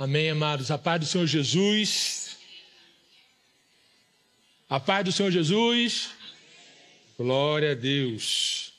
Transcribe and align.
Amém, 0.00 0.30
amados. 0.30 0.70
A 0.70 0.78
paz 0.78 0.98
do 0.98 1.04
Senhor 1.04 1.26
Jesus. 1.26 2.38
A 4.66 4.80
paz 4.80 5.04
do 5.04 5.12
Senhor 5.12 5.30
Jesus. 5.30 6.08
Glória 7.18 7.72
a 7.72 7.74
Deus. 7.74 8.72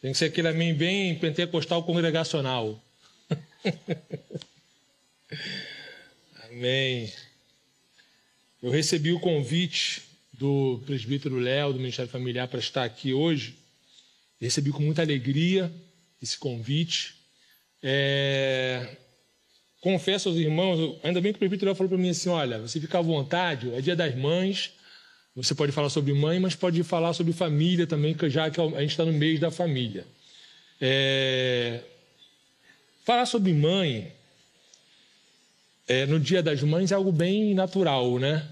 Tem 0.00 0.12
que 0.12 0.18
ser 0.18 0.26
aquele 0.26 0.46
amém 0.46 0.72
bem 0.72 1.18
pentecostal 1.18 1.82
congregacional. 1.82 2.80
amém. 6.48 7.12
Eu 8.62 8.70
recebi 8.70 9.10
o 9.10 9.18
convite 9.18 10.02
do 10.32 10.80
presbítero 10.86 11.40
Léo, 11.40 11.72
do 11.72 11.80
Ministério 11.80 12.08
Familiar, 12.08 12.46
para 12.46 12.60
estar 12.60 12.84
aqui 12.84 13.12
hoje. 13.12 13.58
Recebi 14.40 14.70
com 14.70 14.84
muita 14.84 15.02
alegria 15.02 15.72
esse 16.22 16.38
convite. 16.38 17.16
É... 17.82 18.96
Confesso 19.80 20.28
aos 20.28 20.38
irmãos, 20.38 20.98
ainda 21.02 21.20
bem 21.20 21.32
que 21.32 21.36
o 21.36 21.38
presbítero 21.38 21.74
falou 21.74 21.88
para 21.88 21.98
mim 21.98 22.10
assim: 22.10 22.28
olha, 22.28 22.58
você 22.58 22.78
fica 22.80 22.98
à 22.98 23.02
vontade, 23.02 23.72
é 23.74 23.80
dia 23.80 23.96
das 23.96 24.14
mães, 24.14 24.72
você 25.34 25.54
pode 25.54 25.72
falar 25.72 25.88
sobre 25.88 26.12
mãe, 26.12 26.38
mas 26.38 26.54
pode 26.54 26.82
falar 26.82 27.12
sobre 27.14 27.32
família 27.32 27.86
também, 27.86 28.14
já 28.28 28.50
que 28.50 28.60
a 28.60 28.80
gente 28.80 28.90
está 28.90 29.04
no 29.04 29.12
mês 29.12 29.40
da 29.40 29.50
família. 29.50 30.06
É... 30.80 31.80
Falar 33.04 33.26
sobre 33.26 33.52
mãe 33.52 34.12
é, 35.88 36.06
no 36.06 36.20
Dia 36.20 36.42
das 36.42 36.62
Mães 36.62 36.92
é 36.92 36.94
algo 36.94 37.10
bem 37.10 37.52
natural, 37.54 38.18
né? 38.18 38.46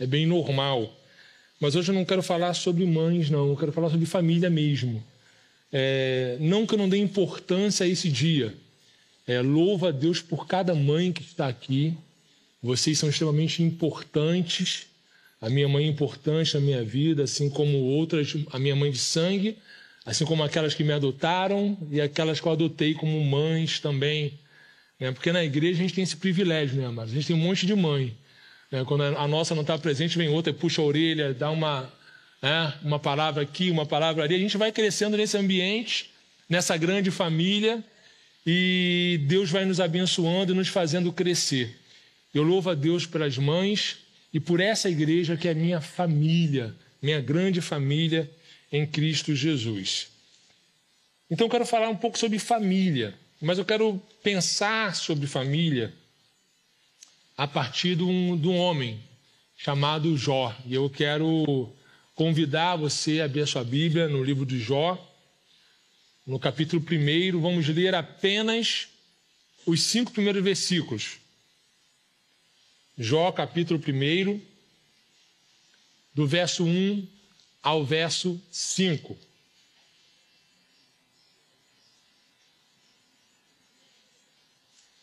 É 0.00 0.06
bem 0.06 0.26
normal. 0.26 0.92
Mas 1.60 1.76
hoje 1.76 1.92
eu 1.92 1.94
não 1.94 2.04
quero 2.04 2.24
falar 2.24 2.54
sobre 2.54 2.84
mães, 2.84 3.30
não. 3.30 3.50
Eu 3.50 3.56
quero 3.56 3.70
falar 3.70 3.88
sobre 3.88 4.04
família 4.04 4.50
mesmo. 4.50 5.00
É, 5.72 6.36
não 6.40 6.66
que 6.66 6.74
eu 6.74 6.78
não 6.78 6.88
dê 6.88 6.96
importância 6.96 7.86
a 7.86 7.88
esse 7.88 8.08
dia. 8.08 8.52
É, 9.26 9.40
louva 9.40 9.88
a 9.88 9.92
Deus 9.92 10.20
por 10.20 10.46
cada 10.46 10.74
mãe 10.74 11.12
que 11.12 11.22
está 11.22 11.46
aqui. 11.46 11.96
Vocês 12.62 12.98
são 12.98 13.08
extremamente 13.08 13.62
importantes. 13.62 14.86
A 15.40 15.48
minha 15.48 15.68
mãe 15.68 15.84
é 15.84 15.88
importante 15.88 16.54
na 16.54 16.60
minha 16.60 16.84
vida, 16.84 17.24
assim 17.24 17.50
como 17.50 17.78
outras, 17.78 18.34
a 18.52 18.58
minha 18.58 18.76
mãe 18.76 18.90
de 18.90 18.98
sangue, 18.98 19.58
assim 20.04 20.24
como 20.24 20.42
aquelas 20.42 20.74
que 20.74 20.84
me 20.84 20.92
adotaram 20.92 21.76
e 21.90 22.00
aquelas 22.00 22.40
que 22.40 22.46
eu 22.46 22.52
adotei 22.52 22.94
como 22.94 23.22
mães 23.24 23.80
também. 23.80 24.38
Né? 24.98 25.10
Porque 25.12 25.32
na 25.32 25.42
igreja 25.42 25.80
a 25.80 25.82
gente 25.82 25.94
tem 25.94 26.04
esse 26.04 26.16
privilégio, 26.16 26.80
né, 26.80 26.86
amados? 26.86 27.12
A 27.12 27.14
gente 27.14 27.26
tem 27.26 27.36
um 27.36 27.40
monte 27.40 27.66
de 27.66 27.74
mãe. 27.74 28.16
Né? 28.70 28.84
Quando 28.84 29.02
a 29.02 29.28
nossa 29.28 29.54
não 29.54 29.62
está 29.62 29.76
presente, 29.76 30.16
vem 30.16 30.28
outra, 30.28 30.52
puxa 30.52 30.80
a 30.80 30.84
orelha, 30.84 31.34
dá 31.34 31.50
uma, 31.50 31.92
né? 32.40 32.74
uma 32.82 32.98
palavra 32.98 33.42
aqui, 33.42 33.70
uma 33.70 33.84
palavra 33.84 34.22
ali. 34.24 34.36
A 34.36 34.38
gente 34.38 34.56
vai 34.56 34.70
crescendo 34.70 35.16
nesse 35.16 35.36
ambiente, 35.36 36.10
nessa 36.48 36.76
grande 36.76 37.10
família, 37.10 37.82
e 38.46 39.20
Deus 39.26 39.50
vai 39.50 39.64
nos 39.64 39.80
abençoando 39.80 40.52
e 40.52 40.56
nos 40.56 40.68
fazendo 40.68 41.12
crescer. 41.12 41.78
Eu 42.34 42.42
louvo 42.42 42.70
a 42.70 42.74
Deus 42.74 43.06
pelas 43.06 43.38
mães 43.38 43.98
e 44.32 44.40
por 44.40 44.60
essa 44.60 44.88
igreja 44.88 45.36
que 45.36 45.48
é 45.48 45.54
minha 45.54 45.80
família, 45.80 46.74
minha 47.00 47.20
grande 47.20 47.60
família 47.60 48.30
em 48.70 48.86
Cristo 48.86 49.34
Jesus. 49.34 50.08
Então, 51.30 51.46
eu 51.46 51.50
quero 51.50 51.66
falar 51.66 51.88
um 51.88 51.96
pouco 51.96 52.18
sobre 52.18 52.38
família, 52.38 53.14
mas 53.40 53.58
eu 53.58 53.64
quero 53.64 54.00
pensar 54.22 54.94
sobre 54.94 55.26
família 55.26 55.92
a 57.36 57.46
partir 57.46 57.96
de 57.96 58.02
um, 58.02 58.36
de 58.36 58.48
um 58.48 58.56
homem 58.56 59.00
chamado 59.56 60.16
Jó. 60.16 60.54
E 60.66 60.74
eu 60.74 60.88
quero 60.90 61.72
convidar 62.14 62.76
você 62.76 63.20
a 63.20 63.24
abrir 63.24 63.42
a 63.42 63.46
sua 63.46 63.64
Bíblia 63.64 64.08
no 64.08 64.22
livro 64.22 64.44
de 64.44 64.60
Jó, 64.60 64.98
no 66.26 66.38
capítulo 66.38 66.82
1. 66.82 67.40
Vamos 67.40 67.68
ler 67.68 67.94
apenas 67.94 68.88
os 69.66 69.82
cinco 69.82 70.12
primeiros 70.12 70.42
versículos. 70.42 71.18
Jó, 72.96 73.32
capítulo 73.32 73.80
1, 73.80 74.40
do 76.14 76.26
verso 76.26 76.64
1 76.64 77.08
ao 77.62 77.84
verso 77.84 78.40
5. 78.50 79.16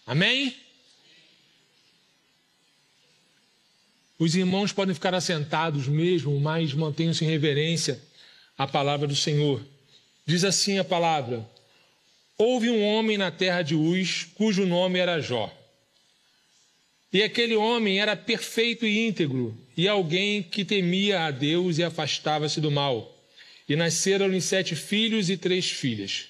Amém? 0.06 0.56
Os 4.18 4.36
irmãos 4.36 4.74
podem 4.74 4.94
ficar 4.94 5.14
assentados 5.14 5.88
mesmo, 5.88 6.38
mas 6.40 6.74
mantenham-se 6.74 7.24
em 7.24 7.28
reverência 7.28 8.02
à 8.58 8.68
palavra 8.68 9.08
do 9.08 9.16
Senhor. 9.16 9.66
Diz 10.30 10.44
assim 10.44 10.78
a 10.78 10.84
palavra: 10.84 11.44
Houve 12.38 12.70
um 12.70 12.84
homem 12.84 13.18
na 13.18 13.32
terra 13.32 13.64
de 13.64 13.74
Uz, 13.74 14.28
cujo 14.36 14.64
nome 14.64 15.00
era 15.00 15.20
Jó. 15.20 15.52
E 17.12 17.24
aquele 17.24 17.56
homem 17.56 18.00
era 18.00 18.16
perfeito 18.16 18.86
e 18.86 19.08
íntegro, 19.08 19.58
e 19.76 19.88
alguém 19.88 20.44
que 20.44 20.64
temia 20.64 21.22
a 21.22 21.32
Deus 21.32 21.80
e 21.80 21.84
afastava-se 21.84 22.62
do 22.62 22.70
mal. 22.70 23.12
E 23.68 23.76
nasceram-lhe 23.76 24.40
sete 24.40 24.76
filhos 24.76 25.32
e 25.32 25.36
três 25.36 25.72
filhas. 25.72 26.28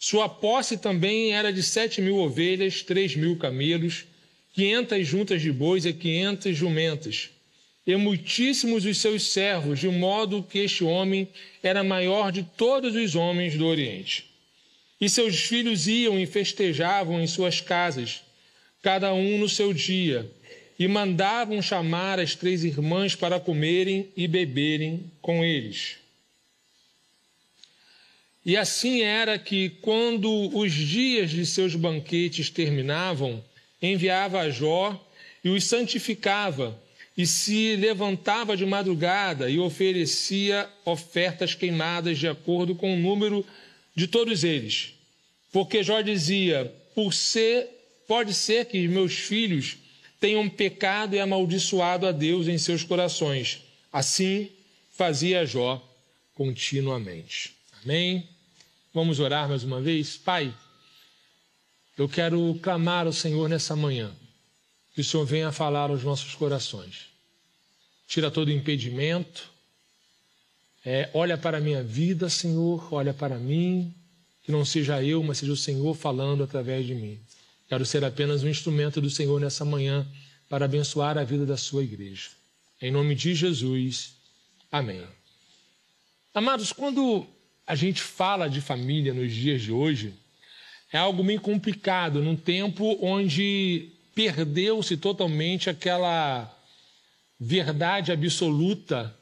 Sua 0.00 0.28
posse 0.28 0.76
também 0.76 1.32
era 1.32 1.52
de 1.52 1.62
sete 1.62 2.00
mil 2.00 2.16
ovelhas, 2.16 2.82
três 2.82 3.14
mil 3.14 3.36
camelos, 3.36 4.04
quinhentas 4.52 5.06
juntas 5.06 5.40
de 5.40 5.52
bois 5.52 5.86
e 5.86 5.92
quinhentas 5.92 6.56
jumentas. 6.56 7.30
E 7.88 7.96
muitíssimos 7.96 8.84
os 8.84 8.98
seus 8.98 9.28
servos, 9.28 9.80
de 9.80 9.88
modo 9.88 10.42
que 10.42 10.58
este 10.58 10.84
homem 10.84 11.26
era 11.62 11.82
maior 11.82 12.30
de 12.30 12.42
todos 12.42 12.94
os 12.94 13.14
homens 13.14 13.56
do 13.56 13.64
Oriente. 13.64 14.26
E 15.00 15.08
seus 15.08 15.40
filhos 15.40 15.88
iam 15.88 16.20
e 16.20 16.26
festejavam 16.26 17.18
em 17.18 17.26
suas 17.26 17.62
casas, 17.62 18.22
cada 18.82 19.14
um 19.14 19.38
no 19.38 19.48
seu 19.48 19.72
dia, 19.72 20.30
e 20.78 20.86
mandavam 20.86 21.62
chamar 21.62 22.20
as 22.20 22.34
três 22.34 22.62
irmãs 22.62 23.14
para 23.14 23.40
comerem 23.40 24.10
e 24.14 24.28
beberem 24.28 25.10
com 25.22 25.42
eles. 25.42 25.96
E 28.44 28.54
assim 28.54 29.00
era 29.00 29.38
que, 29.38 29.70
quando 29.80 30.54
os 30.54 30.74
dias 30.74 31.30
de 31.30 31.46
seus 31.46 31.74
banquetes 31.74 32.50
terminavam, 32.50 33.42
enviava 33.80 34.40
a 34.40 34.50
Jó 34.50 35.08
e 35.42 35.48
os 35.48 35.64
santificava, 35.64 36.78
e 37.18 37.26
se 37.26 37.76
levantava 37.76 38.56
de 38.56 38.64
madrugada 38.64 39.50
e 39.50 39.58
oferecia 39.58 40.70
ofertas 40.84 41.54
queimadas 41.54 42.18
de 42.18 42.26
acordo 42.26 42.74
com 42.74 42.94
o 42.94 42.98
número 42.98 43.44
de 43.94 44.06
todos 44.06 44.44
eles. 44.44 44.94
Porque 45.52 45.82
Jó 45.82 46.00
dizia: 46.00 46.72
Por 46.94 47.12
ser 47.12 47.76
Pode 48.08 48.32
ser 48.32 48.64
que 48.64 48.88
meus 48.88 49.12
filhos 49.12 49.76
tenham 50.18 50.48
pecado 50.48 51.14
e 51.14 51.20
amaldiçoado 51.20 52.06
a 52.06 52.10
Deus 52.10 52.48
em 52.48 52.56
seus 52.56 52.82
corações. 52.82 53.60
Assim 53.92 54.50
fazia 54.96 55.44
Jó 55.44 55.86
continuamente. 56.34 57.54
Amém? 57.84 58.26
Vamos 58.94 59.20
orar 59.20 59.46
mais 59.46 59.62
uma 59.62 59.82
vez? 59.82 60.16
Pai, 60.16 60.54
eu 61.98 62.08
quero 62.08 62.58
clamar 62.62 63.04
ao 63.04 63.12
Senhor 63.12 63.46
nessa 63.46 63.76
manhã, 63.76 64.10
que 64.98 65.02
o 65.02 65.04
Senhor 65.04 65.24
venha 65.24 65.52
falar 65.52 65.90
aos 65.90 66.02
nossos 66.02 66.34
corações. 66.34 67.06
Tira 68.08 68.32
todo 68.32 68.50
impedimento. 68.50 69.48
É, 70.84 71.08
olha 71.14 71.38
para 71.38 71.58
a 71.58 71.60
minha 71.60 71.84
vida, 71.84 72.28
Senhor, 72.28 72.92
olha 72.92 73.14
para 73.14 73.38
mim, 73.38 73.94
que 74.42 74.50
não 74.50 74.64
seja 74.64 75.00
eu, 75.00 75.22
mas 75.22 75.38
seja 75.38 75.52
o 75.52 75.56
Senhor 75.56 75.94
falando 75.94 76.42
através 76.42 76.84
de 76.84 76.96
mim. 76.96 77.16
Quero 77.68 77.86
ser 77.86 78.04
apenas 78.04 78.42
um 78.42 78.48
instrumento 78.48 79.00
do 79.00 79.08
Senhor 79.08 79.40
nessa 79.40 79.64
manhã 79.64 80.04
para 80.48 80.64
abençoar 80.64 81.16
a 81.16 81.22
vida 81.22 81.46
da 81.46 81.56
sua 81.56 81.84
igreja. 81.84 82.30
Em 82.82 82.90
nome 82.90 83.14
de 83.14 83.36
Jesus. 83.36 84.14
Amém. 84.68 85.06
Amados, 86.34 86.72
quando 86.72 87.24
a 87.64 87.76
gente 87.76 88.02
fala 88.02 88.50
de 88.50 88.60
família 88.60 89.14
nos 89.14 89.32
dias 89.32 89.62
de 89.62 89.70
hoje, 89.70 90.12
é 90.92 90.98
algo 90.98 91.22
meio 91.22 91.40
complicado, 91.40 92.20
num 92.20 92.34
tempo 92.34 92.98
onde 93.00 93.92
perdeu-se 94.18 94.96
totalmente 94.96 95.70
aquela 95.70 96.52
verdade 97.38 98.10
absoluta 98.10 99.16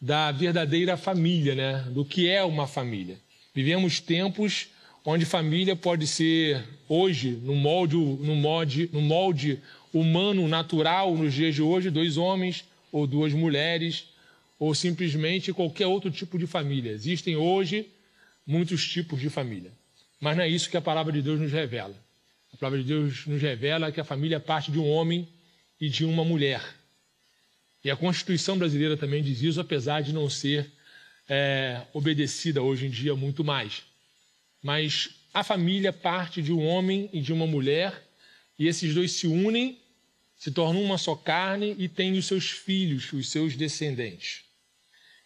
da 0.00 0.32
verdadeira 0.32 0.96
família, 0.96 1.54
né? 1.54 1.86
Do 1.90 2.06
que 2.06 2.26
é 2.26 2.42
uma 2.42 2.66
família. 2.66 3.18
Vivemos 3.54 4.00
tempos 4.00 4.68
onde 5.04 5.26
família 5.26 5.76
pode 5.76 6.06
ser 6.06 6.66
hoje 6.88 7.32
no 7.42 7.54
molde, 7.54 7.96
no 7.96 8.34
molde, 8.34 8.88
no 8.94 9.02
molde 9.02 9.60
humano 9.92 10.48
natural 10.48 11.14
nos 11.14 11.34
dias 11.34 11.54
de 11.54 11.60
hoje, 11.60 11.90
dois 11.90 12.16
homens 12.16 12.64
ou 12.90 13.06
duas 13.06 13.34
mulheres 13.34 14.06
ou 14.58 14.74
simplesmente 14.74 15.52
qualquer 15.52 15.86
outro 15.86 16.10
tipo 16.10 16.38
de 16.38 16.46
família. 16.46 16.92
Existem 16.92 17.36
hoje 17.36 17.90
muitos 18.46 18.88
tipos 18.88 19.20
de 19.20 19.28
família, 19.28 19.70
mas 20.18 20.34
não 20.34 20.44
é 20.44 20.48
isso 20.48 20.70
que 20.70 20.78
a 20.78 20.80
palavra 20.80 21.12
de 21.12 21.20
Deus 21.20 21.38
nos 21.38 21.52
revela. 21.52 21.94
A 22.52 22.56
palavra 22.56 22.80
de 22.80 22.88
Deus 22.88 23.26
nos 23.26 23.40
revela 23.40 23.92
que 23.92 24.00
a 24.00 24.04
família 24.04 24.36
é 24.36 24.40
parte 24.40 24.70
de 24.70 24.78
um 24.78 24.88
homem 24.88 25.28
e 25.80 25.88
de 25.88 26.04
uma 26.04 26.24
mulher. 26.24 26.62
E 27.82 27.90
a 27.90 27.96
Constituição 27.96 28.58
brasileira 28.58 28.96
também 28.96 29.22
diz 29.22 29.40
isso, 29.42 29.60
apesar 29.60 30.02
de 30.02 30.12
não 30.12 30.28
ser 30.28 30.70
é, 31.28 31.82
obedecida 31.92 32.60
hoje 32.60 32.86
em 32.86 32.90
dia 32.90 33.14
muito 33.14 33.42
mais. 33.42 33.82
Mas 34.62 35.10
a 35.32 35.42
família 35.42 35.92
parte 35.92 36.42
de 36.42 36.52
um 36.52 36.66
homem 36.66 37.08
e 37.12 37.20
de 37.20 37.32
uma 37.32 37.46
mulher, 37.46 38.06
e 38.58 38.66
esses 38.66 38.94
dois 38.94 39.12
se 39.12 39.26
unem, 39.26 39.78
se 40.36 40.50
tornam 40.50 40.82
uma 40.82 40.98
só 40.98 41.14
carne 41.14 41.74
e 41.78 41.88
têm 41.88 42.18
os 42.18 42.26
seus 42.26 42.50
filhos, 42.50 43.12
os 43.12 43.30
seus 43.30 43.56
descendentes. 43.56 44.42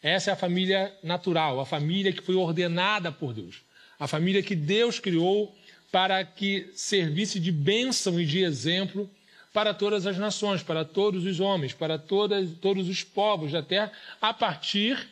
Essa 0.02 0.30
é 0.30 0.32
a 0.34 0.36
família 0.36 0.94
natural, 1.02 1.58
a 1.58 1.66
família 1.66 2.12
que 2.12 2.22
foi 2.22 2.34
ordenada 2.34 3.10
por 3.10 3.32
Deus, 3.32 3.62
a 3.98 4.06
família 4.06 4.42
que 4.42 4.54
Deus 4.54 5.00
criou 5.00 5.56
para 5.94 6.24
que 6.24 6.72
servisse 6.74 7.38
de 7.38 7.52
bênção 7.52 8.20
e 8.20 8.26
de 8.26 8.42
exemplo 8.42 9.08
para 9.52 9.72
todas 9.72 10.08
as 10.08 10.18
nações, 10.18 10.60
para 10.60 10.84
todos 10.84 11.24
os 11.24 11.38
homens, 11.38 11.72
para 11.72 11.96
todas, 11.96 12.50
todos 12.60 12.88
os 12.88 13.04
povos 13.04 13.52
da 13.52 13.62
terra, 13.62 13.92
a 14.20 14.34
partir 14.34 15.08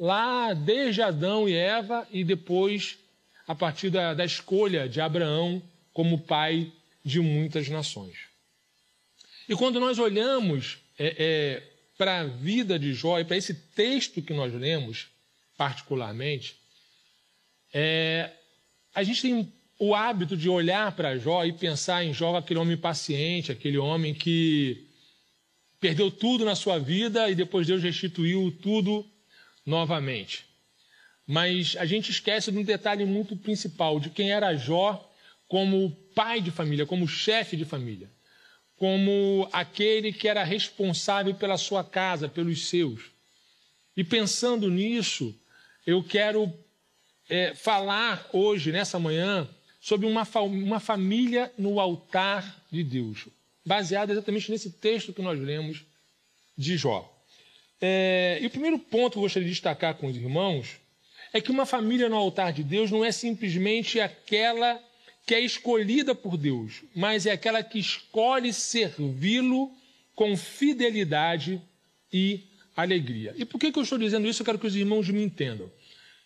lá 0.00 0.54
desde 0.54 1.02
Adão 1.02 1.46
e 1.46 1.52
Eva 1.52 2.08
e 2.10 2.24
depois 2.24 2.96
a 3.46 3.54
partir 3.54 3.90
da, 3.90 4.14
da 4.14 4.24
escolha 4.24 4.88
de 4.88 5.02
Abraão 5.02 5.62
como 5.92 6.18
pai 6.18 6.72
de 7.04 7.20
muitas 7.20 7.68
nações. 7.68 8.16
E 9.46 9.54
quando 9.54 9.78
nós 9.78 9.98
olhamos 9.98 10.78
é, 10.98 11.14
é, 11.18 11.62
para 11.98 12.20
a 12.20 12.24
vida 12.24 12.78
de 12.78 12.94
Jó 12.94 13.20
e 13.20 13.24
para 13.26 13.36
esse 13.36 13.52
texto 13.52 14.22
que 14.22 14.32
nós 14.32 14.50
lemos, 14.54 15.08
particularmente, 15.58 16.56
é, 17.70 18.30
a 18.94 19.02
gente 19.02 19.20
tem 19.20 19.57
o 19.78 19.94
hábito 19.94 20.36
de 20.36 20.48
olhar 20.48 20.92
para 20.96 21.16
Jó 21.16 21.44
e 21.44 21.52
pensar 21.52 22.04
em 22.04 22.12
Jó, 22.12 22.36
aquele 22.36 22.58
homem 22.58 22.76
paciente, 22.76 23.52
aquele 23.52 23.78
homem 23.78 24.12
que 24.12 24.86
perdeu 25.78 26.10
tudo 26.10 26.44
na 26.44 26.56
sua 26.56 26.78
vida 26.78 27.30
e 27.30 27.34
depois 27.34 27.66
Deus 27.66 27.82
restituiu 27.82 28.50
tudo 28.60 29.06
novamente. 29.64 30.44
Mas 31.24 31.76
a 31.76 31.86
gente 31.86 32.10
esquece 32.10 32.50
de 32.50 32.58
um 32.58 32.64
detalhe 32.64 33.04
muito 33.04 33.36
principal, 33.36 34.00
de 34.00 34.10
quem 34.10 34.32
era 34.32 34.56
Jó 34.56 35.08
como 35.46 35.90
pai 36.14 36.40
de 36.40 36.50
família, 36.50 36.84
como 36.84 37.06
chefe 37.06 37.56
de 37.56 37.64
família, 37.64 38.10
como 38.76 39.48
aquele 39.52 40.12
que 40.12 40.26
era 40.26 40.42
responsável 40.42 41.34
pela 41.34 41.56
sua 41.56 41.84
casa, 41.84 42.28
pelos 42.28 42.66
seus. 42.66 43.12
E 43.96 44.02
pensando 44.02 44.68
nisso, 44.70 45.38
eu 45.86 46.02
quero 46.02 46.52
é, 47.28 47.54
falar 47.54 48.28
hoje, 48.32 48.72
nessa 48.72 48.98
manhã, 48.98 49.48
sobre 49.88 50.06
uma, 50.06 50.28
uma 50.42 50.78
família 50.78 51.50
no 51.56 51.80
altar 51.80 52.62
de 52.70 52.84
Deus, 52.84 53.26
baseada 53.64 54.12
exatamente 54.12 54.50
nesse 54.50 54.72
texto 54.72 55.14
que 55.14 55.22
nós 55.22 55.40
lemos 55.40 55.82
de 56.58 56.76
Jó. 56.76 57.10
É, 57.80 58.38
e 58.42 58.44
o 58.44 58.50
primeiro 58.50 58.78
ponto 58.78 59.12
que 59.12 59.18
eu 59.18 59.22
gostaria 59.22 59.48
de 59.48 59.54
destacar 59.54 59.94
com 59.94 60.08
os 60.08 60.14
irmãos 60.14 60.76
é 61.32 61.40
que 61.40 61.50
uma 61.50 61.64
família 61.64 62.06
no 62.06 62.16
altar 62.16 62.52
de 62.52 62.62
Deus 62.62 62.90
não 62.90 63.02
é 63.02 63.10
simplesmente 63.10 63.98
aquela 63.98 64.78
que 65.26 65.34
é 65.34 65.40
escolhida 65.40 66.14
por 66.14 66.36
Deus, 66.36 66.82
mas 66.94 67.24
é 67.24 67.30
aquela 67.30 67.62
que 67.62 67.78
escolhe 67.78 68.52
servi-lo 68.52 69.72
com 70.14 70.36
fidelidade 70.36 71.62
e 72.12 72.42
alegria. 72.76 73.34
E 73.38 73.46
por 73.46 73.58
que, 73.58 73.72
que 73.72 73.78
eu 73.78 73.84
estou 73.84 73.96
dizendo 73.96 74.28
isso? 74.28 74.42
Eu 74.42 74.46
quero 74.46 74.58
que 74.58 74.66
os 74.66 74.76
irmãos 74.76 75.08
me 75.08 75.22
entendam. 75.22 75.72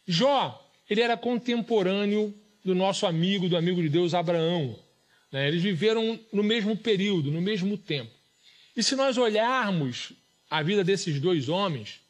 Jó, 0.05 0.69
ele 0.91 1.01
era 1.01 1.17
contemporâneo 1.17 2.35
do 2.65 2.75
nosso 2.75 3.07
amigo, 3.07 3.49
do 3.49 3.57
amigo 3.57 3.83
de 3.83 3.89
Deus 3.89 4.15
Abraão. 4.15 4.79
Né? 5.31 5.49
Eles 5.49 5.63
viveram 5.63 6.19
no 6.33 6.43
mesmo 6.43 6.77
período, 6.77 7.31
no 7.31 7.41
mesmo 7.41 7.77
tempo. 7.77 8.11
E 8.77 8.83
se 8.83 8.95
nós 8.95 9.19
olharmos 9.19 10.13
a 10.49 10.63
vida 10.63 10.85
desses 10.85 11.21
dois 11.21 11.49
homens, 11.49 12.01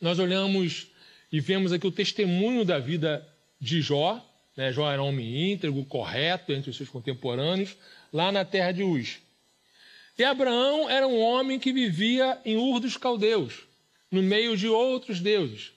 nós 0.00 0.18
olhamos 0.18 0.88
e 1.30 1.40
vemos 1.40 1.72
aqui 1.72 1.86
o 1.86 1.92
testemunho 1.92 2.64
da 2.64 2.78
vida 2.78 3.26
de 3.60 3.80
Jó. 3.80 4.24
Né? 4.56 4.72
Jó 4.72 4.90
era 4.90 5.02
um 5.02 5.08
homem 5.08 5.52
íntegro, 5.52 5.84
correto 5.84 6.52
entre 6.52 6.70
os 6.70 6.76
seus 6.76 6.88
contemporâneos, 6.88 7.76
lá 8.12 8.30
na 8.30 8.44
terra 8.44 8.72
de 8.72 8.82
Uz. 8.82 9.18
E 10.18 10.24
Abraão 10.24 10.90
era 10.90 11.08
um 11.08 11.18
homem 11.18 11.58
que 11.58 11.72
vivia 11.72 12.38
em 12.44 12.56
Ur 12.56 12.78
dos 12.78 12.96
Caldeus, 12.96 13.62
no 14.10 14.22
meio 14.22 14.56
de 14.56 14.68
outros 14.68 15.20
deuses, 15.20 15.72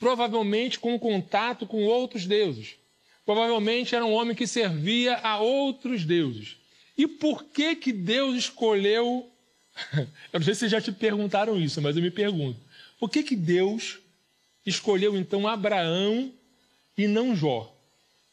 provavelmente 0.00 0.78
com 0.78 0.98
contato 0.98 1.66
com 1.66 1.84
outros 1.84 2.24
deuses. 2.24 2.76
Provavelmente 3.24 3.94
era 3.94 4.04
um 4.04 4.12
homem 4.12 4.34
que 4.34 4.46
servia 4.46 5.16
a 5.16 5.38
outros 5.38 6.04
deuses. 6.04 6.56
E 6.96 7.06
por 7.06 7.44
que 7.44 7.74
que 7.74 7.92
Deus 7.92 8.36
escolheu? 8.36 9.30
Eu 10.32 10.40
não 10.40 10.42
sei 10.42 10.54
se 10.54 10.68
já 10.68 10.80
te 10.80 10.92
perguntaram 10.92 11.60
isso, 11.60 11.80
mas 11.82 11.96
eu 11.96 12.02
me 12.02 12.10
pergunto. 12.10 12.60
Por 12.98 13.10
que 13.10 13.22
que 13.22 13.34
Deus 13.34 13.98
escolheu 14.64 15.16
então 15.16 15.48
Abraão 15.48 16.32
e 16.96 17.08
não 17.08 17.34
Jó? 17.34 17.74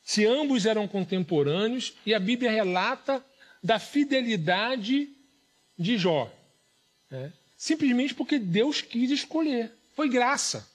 Se 0.04 0.26
ambos 0.26 0.66
eram 0.66 0.88
contemporâneos 0.88 1.94
e 2.06 2.14
a 2.14 2.20
Bíblia 2.20 2.52
relata 2.52 3.24
da 3.64 3.80
fidelidade 3.80 5.10
de 5.78 5.98
Jó. 5.98 6.32
Né? 7.10 7.34
Simplesmente 7.58 8.14
porque 8.14 8.38
Deus 8.40 8.82
quis 8.82 9.10
escolher. 9.12 9.72
Foi 9.96 10.10
graça. 10.10 10.68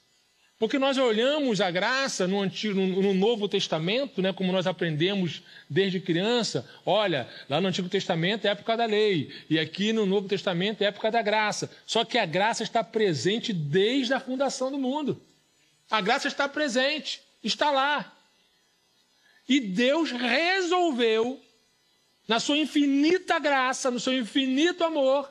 Porque 0.58 0.78
nós 0.78 0.96
olhamos 0.96 1.60
a 1.60 1.70
graça 1.70 2.26
no, 2.26 2.40
Antigo, 2.40 2.80
no, 2.80 3.12
Novo 3.12 3.46
Testamento, 3.46 4.22
né, 4.22 4.32
como 4.32 4.52
nós 4.52 4.66
aprendemos 4.66 5.42
desde 5.68 6.00
criança. 6.00 6.66
Olha, 6.84 7.28
lá 7.46 7.60
no 7.60 7.68
Antigo 7.68 7.90
Testamento 7.90 8.46
é 8.46 8.50
época 8.50 8.74
da 8.74 8.86
lei, 8.86 9.30
e 9.50 9.58
aqui 9.58 9.92
no 9.92 10.06
Novo 10.06 10.26
Testamento 10.26 10.80
é 10.80 10.86
época 10.86 11.10
da 11.10 11.20
graça. 11.20 11.70
Só 11.84 12.06
que 12.06 12.16
a 12.16 12.24
graça 12.24 12.62
está 12.62 12.82
presente 12.82 13.52
desde 13.52 14.14
a 14.14 14.20
fundação 14.20 14.70
do 14.70 14.78
mundo. 14.78 15.20
A 15.90 16.00
graça 16.00 16.26
está 16.26 16.48
presente, 16.48 17.20
está 17.44 17.70
lá. 17.70 18.10
E 19.46 19.60
Deus 19.60 20.10
resolveu, 20.10 21.38
na 22.26 22.40
sua 22.40 22.56
infinita 22.56 23.38
graça, 23.38 23.90
no 23.90 24.00
seu 24.00 24.14
infinito 24.14 24.82
amor, 24.82 25.30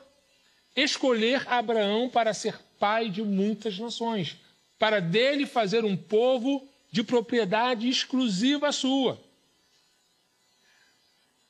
escolher 0.76 1.42
Abraão 1.48 2.08
para 2.08 2.32
ser 2.32 2.56
pai 2.78 3.10
de 3.10 3.22
muitas 3.22 3.76
nações 3.76 4.36
para 4.78 5.00
dele 5.00 5.46
fazer 5.46 5.84
um 5.84 5.96
povo 5.96 6.68
de 6.90 7.02
propriedade 7.02 7.88
exclusiva 7.88 8.72
sua. 8.72 9.22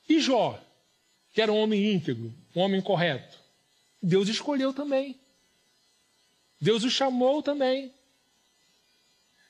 E 0.07 0.19
Jó, 0.19 0.61
que 1.33 1.41
era 1.41 1.51
um 1.51 1.57
homem 1.57 1.93
íntegro, 1.93 2.33
um 2.55 2.61
homem 2.61 2.81
correto, 2.81 3.37
Deus 4.01 4.29
escolheu 4.29 4.73
também. 4.73 5.19
Deus 6.59 6.83
o 6.83 6.89
chamou 6.89 7.43
também. 7.43 7.93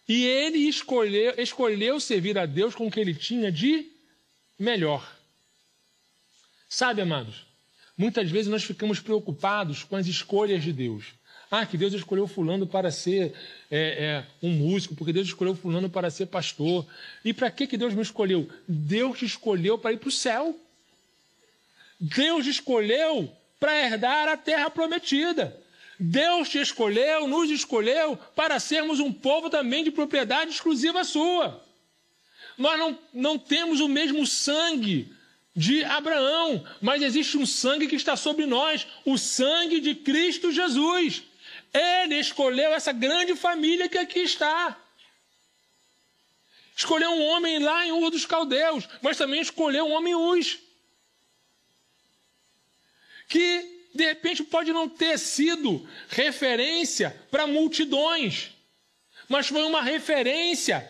E 0.07 0.25
ele 0.25 0.59
escolheu, 0.59 1.35
escolheu 1.37 1.99
servir 1.99 2.37
a 2.37 2.45
Deus 2.45 2.73
com 2.73 2.87
o 2.87 2.91
que 2.91 2.99
ele 2.99 3.13
tinha 3.13 3.51
de 3.51 3.91
melhor. 4.57 5.15
Sabe, 6.69 7.01
amados, 7.01 7.45
muitas 7.97 8.29
vezes 8.29 8.49
nós 8.49 8.63
ficamos 8.63 8.99
preocupados 8.99 9.83
com 9.83 9.95
as 9.95 10.07
escolhas 10.07 10.63
de 10.63 10.73
Deus. 10.73 11.13
Ah, 11.49 11.65
que 11.65 11.77
Deus 11.77 11.93
escolheu 11.93 12.27
fulano 12.27 12.67
para 12.67 12.91
ser 12.91 13.33
é, 13.71 14.23
é, 14.41 14.45
um 14.45 14.49
músico, 14.49 14.95
porque 14.95 15.13
Deus 15.13 15.27
escolheu 15.27 15.55
fulano 15.55 15.89
para 15.89 16.09
ser 16.09 16.25
pastor. 16.25 16.85
E 17.23 17.33
para 17.33 17.49
que, 17.49 17.65
que 17.65 17.77
Deus 17.77 17.93
me 17.93 18.01
escolheu? 18.01 18.49
Deus 18.67 19.19
te 19.19 19.25
escolheu 19.25 19.77
para 19.77 19.93
ir 19.93 19.97
para 19.97 20.09
o 20.09 20.11
céu. 20.11 20.57
Deus 21.99 22.43
te 22.43 22.49
escolheu 22.49 23.31
para 23.59 23.75
herdar 23.75 24.27
a 24.27 24.35
terra 24.35 24.69
prometida. 24.69 25.57
Deus 25.99 26.49
te 26.49 26.59
escolheu, 26.59 27.27
nos 27.27 27.49
escolheu 27.49 28.17
para 28.35 28.59
sermos 28.59 28.99
um 28.99 29.11
povo 29.11 29.49
também 29.49 29.83
de 29.83 29.89
propriedade 29.89 30.51
exclusiva 30.51 31.03
sua. 31.03 31.63
Nós 32.57 32.77
não, 32.77 32.99
não 33.13 33.39
temos 33.39 33.79
o 33.79 33.87
mesmo 33.87 34.25
sangue 34.25 35.11
de 35.55 35.83
Abraão, 35.83 36.63
mas 36.79 37.01
existe 37.01 37.37
um 37.37 37.45
sangue 37.45 37.87
que 37.87 37.95
está 37.95 38.15
sobre 38.15 38.45
nós, 38.45 38.85
o 39.05 39.17
sangue 39.17 39.79
de 39.79 39.95
Cristo 39.95 40.51
Jesus. 40.51 41.23
Ele 41.73 42.15
escolheu 42.15 42.73
essa 42.73 42.91
grande 42.91 43.35
família 43.35 43.89
que 43.89 43.97
aqui 43.97 44.19
está. 44.19 44.77
Escolheu 46.75 47.09
um 47.09 47.25
homem 47.25 47.59
lá 47.59 47.85
em 47.85 47.91
Ur 47.91 48.11
dos 48.11 48.25
Caldeus, 48.25 48.87
mas 49.01 49.17
também 49.17 49.41
escolheu 49.41 49.85
um 49.85 49.93
homem 49.93 50.13
Uz. 50.13 50.59
Que, 53.27 53.87
de 53.93 54.05
repente, 54.05 54.43
pode 54.43 54.71
não 54.71 54.87
ter 54.87 55.17
sido 55.17 55.87
referência 56.09 57.19
para 57.31 57.47
multidões, 57.47 58.51
mas 59.27 59.47
foi 59.47 59.63
uma 59.63 59.81
referência 59.81 60.89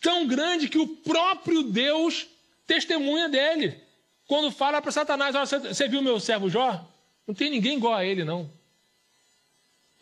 tão 0.00 0.26
grande 0.26 0.68
que 0.68 0.78
o 0.78 0.86
próprio 0.86 1.62
Deus 1.62 2.26
testemunha 2.66 3.28
dele. 3.28 3.82
Quando 4.26 4.50
fala 4.50 4.80
para 4.80 4.92
Satanás: 4.92 5.34
Você 5.34 5.88
viu 5.88 6.02
meu 6.02 6.20
servo 6.20 6.50
Jó? 6.50 6.86
Não 7.26 7.34
tem 7.34 7.50
ninguém 7.50 7.76
igual 7.78 7.94
a 7.94 8.04
ele, 8.04 8.24
não. 8.24 8.50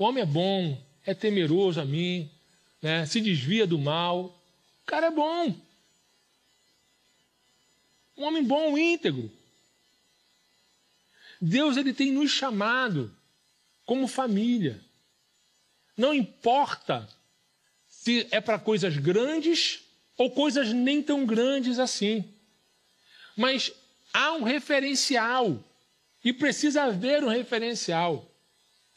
O 0.03 0.05
homem 0.05 0.25
é 0.25 0.27
bom, 0.27 0.85
é 1.07 1.15
temeroso 1.15 1.81
a 1.81 1.85
mim, 1.85 2.29
né? 2.83 3.07
se 3.07 3.21
desvia 3.21 3.69
do 3.69 3.79
mal. 3.79 4.37
O 4.83 4.85
cara 4.85 5.07
é 5.07 5.11
bom. 5.13 5.55
Um 8.17 8.25
homem 8.25 8.43
bom, 8.43 8.77
íntegro. 8.77 9.31
Deus 11.41 11.77
ele 11.77 11.95
tem 11.95 12.11
nos 12.11 12.33
chamado 12.33 13.17
como 13.87 14.09
família. 14.09 14.83
Não 15.97 16.13
importa 16.13 17.09
se 17.87 18.27
é 18.33 18.41
para 18.41 18.59
coisas 18.59 18.97
grandes 18.97 19.85
ou 20.19 20.33
coisas 20.33 20.73
nem 20.73 21.01
tão 21.01 21.25
grandes 21.25 21.79
assim. 21.79 22.25
Mas 23.37 23.71
há 24.13 24.33
um 24.33 24.43
referencial. 24.43 25.63
E 26.25 26.33
precisa 26.33 26.83
haver 26.83 27.23
um 27.23 27.29
referencial. 27.29 28.32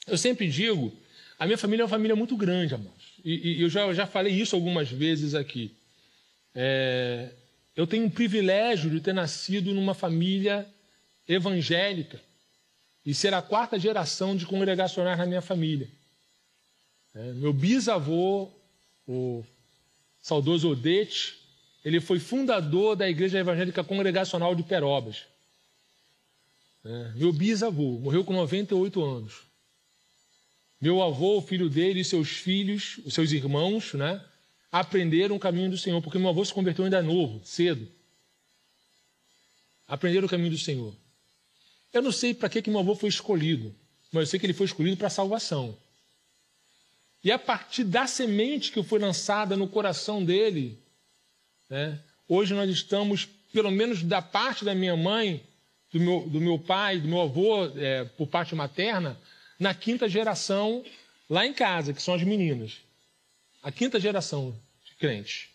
Eu 0.07 0.17
sempre 0.17 0.47
digo, 0.47 0.93
a 1.37 1.45
minha 1.45 1.57
família 1.57 1.83
é 1.83 1.85
uma 1.85 1.89
família 1.89 2.15
muito 2.15 2.37
grande, 2.37 2.75
amados. 2.75 3.13
E, 3.23 3.57
e 3.57 3.61
eu, 3.61 3.69
já, 3.69 3.91
já 3.93 4.05
falei 4.05 4.33
isso 4.33 4.55
algumas 4.55 4.89
vezes 4.89 5.33
aqui. 5.33 5.75
É, 6.53 7.31
eu 7.75 7.85
tenho 7.85 8.05
o 8.05 8.11
privilégio 8.11 8.89
de 8.89 9.01
ter 9.01 9.13
nascido 9.13 9.73
numa 9.73 9.93
família 9.93 10.67
evangélica 11.27 12.21
e 13.05 13.13
ser 13.13 13.33
a 13.33 13.41
quarta 13.41 13.77
geração 13.77 14.35
de 14.35 14.45
congregacionais 14.45 15.17
na 15.17 15.25
minha 15.25 15.41
família. 15.41 15.87
É, 17.13 17.33
meu 17.33 17.51
bisavô, 17.51 18.49
o 19.07 19.43
saudoso 20.21 20.69
Odete, 20.69 21.37
ele 21.83 21.99
foi 21.99 22.19
fundador 22.19 22.95
da 22.95 23.09
Igreja 23.09 23.37
Evangélica 23.37 23.83
Congregacional 23.83 24.55
de 24.55 24.63
Perobas. 24.63 25.25
É, 26.83 27.11
meu 27.15 27.33
bisavô 27.33 27.99
morreu 27.99 28.23
com 28.23 28.33
98 28.33 29.03
anos. 29.03 29.44
Meu 30.85 31.01
avô, 31.01 31.39
o 31.39 31.41
filho 31.41 31.67
dele 31.67 32.01
e 32.01 32.05
seus 32.05 32.29
filhos, 32.29 32.99
os 33.03 33.11
seus 33.15 33.31
irmãos, 33.31 33.95
né, 33.95 34.23
aprenderam 34.71 35.35
o 35.35 35.39
caminho 35.39 35.71
do 35.71 35.79
Senhor, 35.79 35.99
porque 35.99 36.19
meu 36.19 36.29
avô 36.29 36.45
se 36.45 36.53
converteu 36.53 36.85
ainda 36.85 37.01
novo, 37.01 37.41
cedo. 37.43 37.87
Aprenderam 39.87 40.27
o 40.27 40.29
caminho 40.29 40.51
do 40.51 40.59
Senhor. 40.59 40.93
Eu 41.91 42.03
não 42.03 42.11
sei 42.11 42.35
para 42.35 42.49
que, 42.49 42.61
que 42.61 42.69
meu 42.69 42.81
avô 42.81 42.93
foi 42.93 43.09
escolhido, 43.09 43.73
mas 44.11 44.21
eu 44.21 44.27
sei 44.27 44.39
que 44.39 44.45
ele 44.45 44.53
foi 44.53 44.67
escolhido 44.67 44.95
para 44.95 45.07
a 45.07 45.09
salvação. 45.09 45.75
E 47.23 47.31
a 47.31 47.39
partir 47.39 47.83
da 47.83 48.05
semente 48.05 48.71
que 48.71 48.83
foi 48.83 48.99
lançada 48.99 49.57
no 49.57 49.67
coração 49.67 50.23
dele, 50.23 50.77
né, 51.67 51.99
hoje 52.29 52.53
nós 52.53 52.69
estamos, 52.69 53.27
pelo 53.51 53.71
menos 53.71 54.03
da 54.03 54.21
parte 54.21 54.63
da 54.63 54.75
minha 54.75 54.95
mãe, 54.95 55.43
do 55.91 55.99
meu, 55.99 56.29
do 56.29 56.39
meu 56.39 56.59
pai, 56.59 56.99
do 56.99 57.07
meu 57.07 57.21
avô, 57.21 57.65
é, 57.75 58.03
por 58.03 58.27
parte 58.27 58.53
materna, 58.53 59.19
na 59.59 59.73
quinta 59.73 60.07
geração 60.07 60.83
lá 61.29 61.45
em 61.45 61.53
casa, 61.53 61.93
que 61.93 62.01
são 62.01 62.13
as 62.13 62.23
meninas. 62.23 62.77
A 63.61 63.71
quinta 63.71 63.99
geração 63.99 64.57
de 64.85 64.95
crentes. 64.95 65.49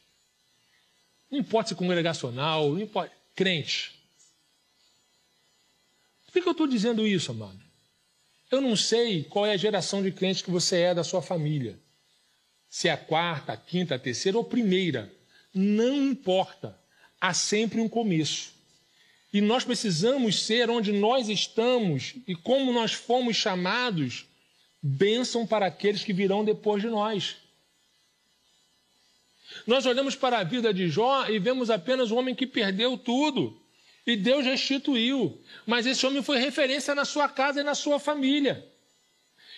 Não 1.31 1.39
importa 1.39 1.69
se 1.69 1.75
congregacional, 1.75 2.71
não 2.71 2.81
importa. 2.81 3.13
Crente. 3.35 3.95
Por 6.27 6.43
que 6.43 6.49
eu 6.49 6.53
estou 6.53 6.67
dizendo 6.67 7.07
isso, 7.07 7.31
amado? 7.31 7.61
Eu 8.51 8.61
não 8.61 8.75
sei 8.75 9.25
qual 9.25 9.47
é 9.47 9.53
a 9.53 9.57
geração 9.57 10.03
de 10.03 10.11
crentes 10.11 10.43
que 10.43 10.51
você 10.51 10.81
é 10.81 10.95
da 10.95 11.05
sua 11.05 11.23
família. 11.23 11.79
Se 12.69 12.89
é 12.89 12.93
a 12.93 12.97
quarta, 12.97 13.53
a 13.53 13.57
quinta, 13.57 13.95
a 13.95 13.99
terceira 13.99 14.37
ou 14.37 14.45
primeira. 14.45 15.13
Não 15.55 16.11
importa. 16.11 16.79
Há 17.21 17.33
sempre 17.33 17.81
um 17.81 17.89
começo. 17.89 18.53
E 19.33 19.41
nós 19.41 19.65
precisamos 19.65 20.43
ser 20.45 20.69
onde 20.69 20.93
nós 20.93 21.29
estamos 21.29 22.15
e 22.27 22.35
como 22.35 22.73
nós 22.73 22.93
fomos 22.93 23.37
chamados, 23.37 24.27
bênção 24.83 25.47
para 25.47 25.67
aqueles 25.67 26.03
que 26.03 26.13
virão 26.13 26.45
depois 26.45 26.83
de 26.83 26.89
nós. 26.89 27.37
Nós 29.67 29.87
olhamos 29.87 30.17
para 30.17 30.39
a 30.39 30.45
vida 30.45 30.73
de 30.73 30.89
Jó 30.89 31.27
e 31.29 31.39
vemos 31.39 31.71
apenas 31.71 32.11
um 32.11 32.19
homem 32.19 32.35
que 32.35 32.47
perdeu 32.47 32.97
tudo. 32.97 33.61
E 34.07 34.17
Deus 34.17 34.45
restituiu. 34.45 35.41
Mas 35.67 35.87
esse 35.87 36.05
homem 36.07 36.23
foi 36.23 36.39
referência 36.39 36.95
na 36.95 37.05
sua 37.05 37.29
casa 37.29 37.61
e 37.61 37.65
na 37.65 37.75
sua 37.75 37.99
família. 37.99 38.67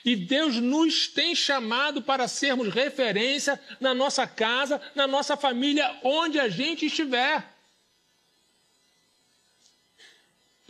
E 0.05 0.17
Deus 0.17 0.57
nos 0.57 1.07
tem 1.07 1.35
chamado 1.35 2.02
para 2.02 2.26
sermos 2.26 2.69
referência 2.69 3.61
na 3.81 3.95
nossa 3.95 4.26
casa, 4.26 4.81
na 4.95 5.07
nossa 5.07 5.37
família, 5.37 5.99
onde 6.02 6.41
a 6.41 6.49
gente 6.49 6.87
estiver. 6.87 7.52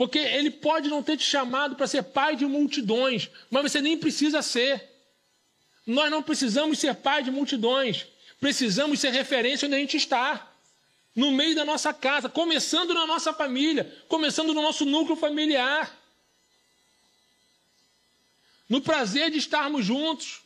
Porque 0.03 0.19
Ele 0.19 0.51
pode 0.51 0.89
não 0.89 1.01
ter 1.01 1.17
te 1.17 1.23
chamado 1.23 1.77
para 1.77 1.87
ser 1.87 2.03
pai 2.03 2.35
de 2.35 2.45
multidões, 2.45 3.31
mas 3.49 3.71
você 3.71 3.81
nem 3.81 3.97
precisa 3.97 4.43
ser. 4.43 4.83
Nós 5.87 6.11
não 6.11 6.21
precisamos 6.21 6.81
ser 6.81 6.93
pai 6.97 7.23
de 7.23 7.31
multidões, 7.31 8.09
precisamos 8.41 8.99
ser 8.99 9.11
referência 9.11 9.65
onde 9.65 9.77
a 9.77 9.79
gente 9.79 9.97
está 9.97 10.51
no 11.15 11.31
meio 11.31 11.55
da 11.55 11.65
nossa 11.65 11.95
casa, 11.95 12.29
começando 12.29 12.93
na 12.93 13.07
nossa 13.07 13.33
família, 13.33 13.97
começando 14.09 14.53
no 14.53 14.61
nosso 14.61 14.85
núcleo 14.85 15.15
familiar. 15.15 15.97
No 18.69 18.81
prazer 18.81 19.31
de 19.31 19.39
estarmos 19.39 19.87
juntos, 19.87 20.41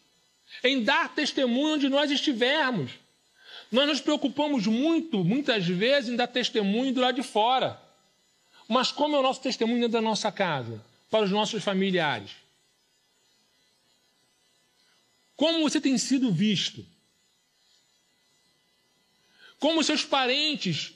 em 0.63 0.85
dar 0.85 1.15
testemunho 1.15 1.77
onde 1.77 1.89
nós 1.89 2.11
estivermos. 2.11 2.91
Nós 3.73 3.89
nos 3.89 4.01
preocupamos 4.03 4.67
muito, 4.67 5.25
muitas 5.25 5.67
vezes, 5.67 6.11
em 6.11 6.17
dar 6.17 6.27
testemunho 6.27 6.93
do 6.93 7.01
lado 7.01 7.15
de 7.15 7.23
fora. 7.23 7.86
Mas 8.69 8.91
como 8.91 9.17
é 9.17 9.19
o 9.19 9.23
nosso 9.23 9.41
testemunho 9.41 9.89
da 9.89 10.01
nossa 10.01 10.31
casa, 10.33 10.85
para 11.11 11.25
os 11.25 11.31
nossos 11.31 11.63
familiares? 11.63 12.33
Como 15.37 15.63
você 15.63 15.81
tem 15.81 15.97
sido 15.99 16.33
visto? 16.33 16.85
como 19.59 19.83
seus 19.83 20.05
parentes 20.05 20.95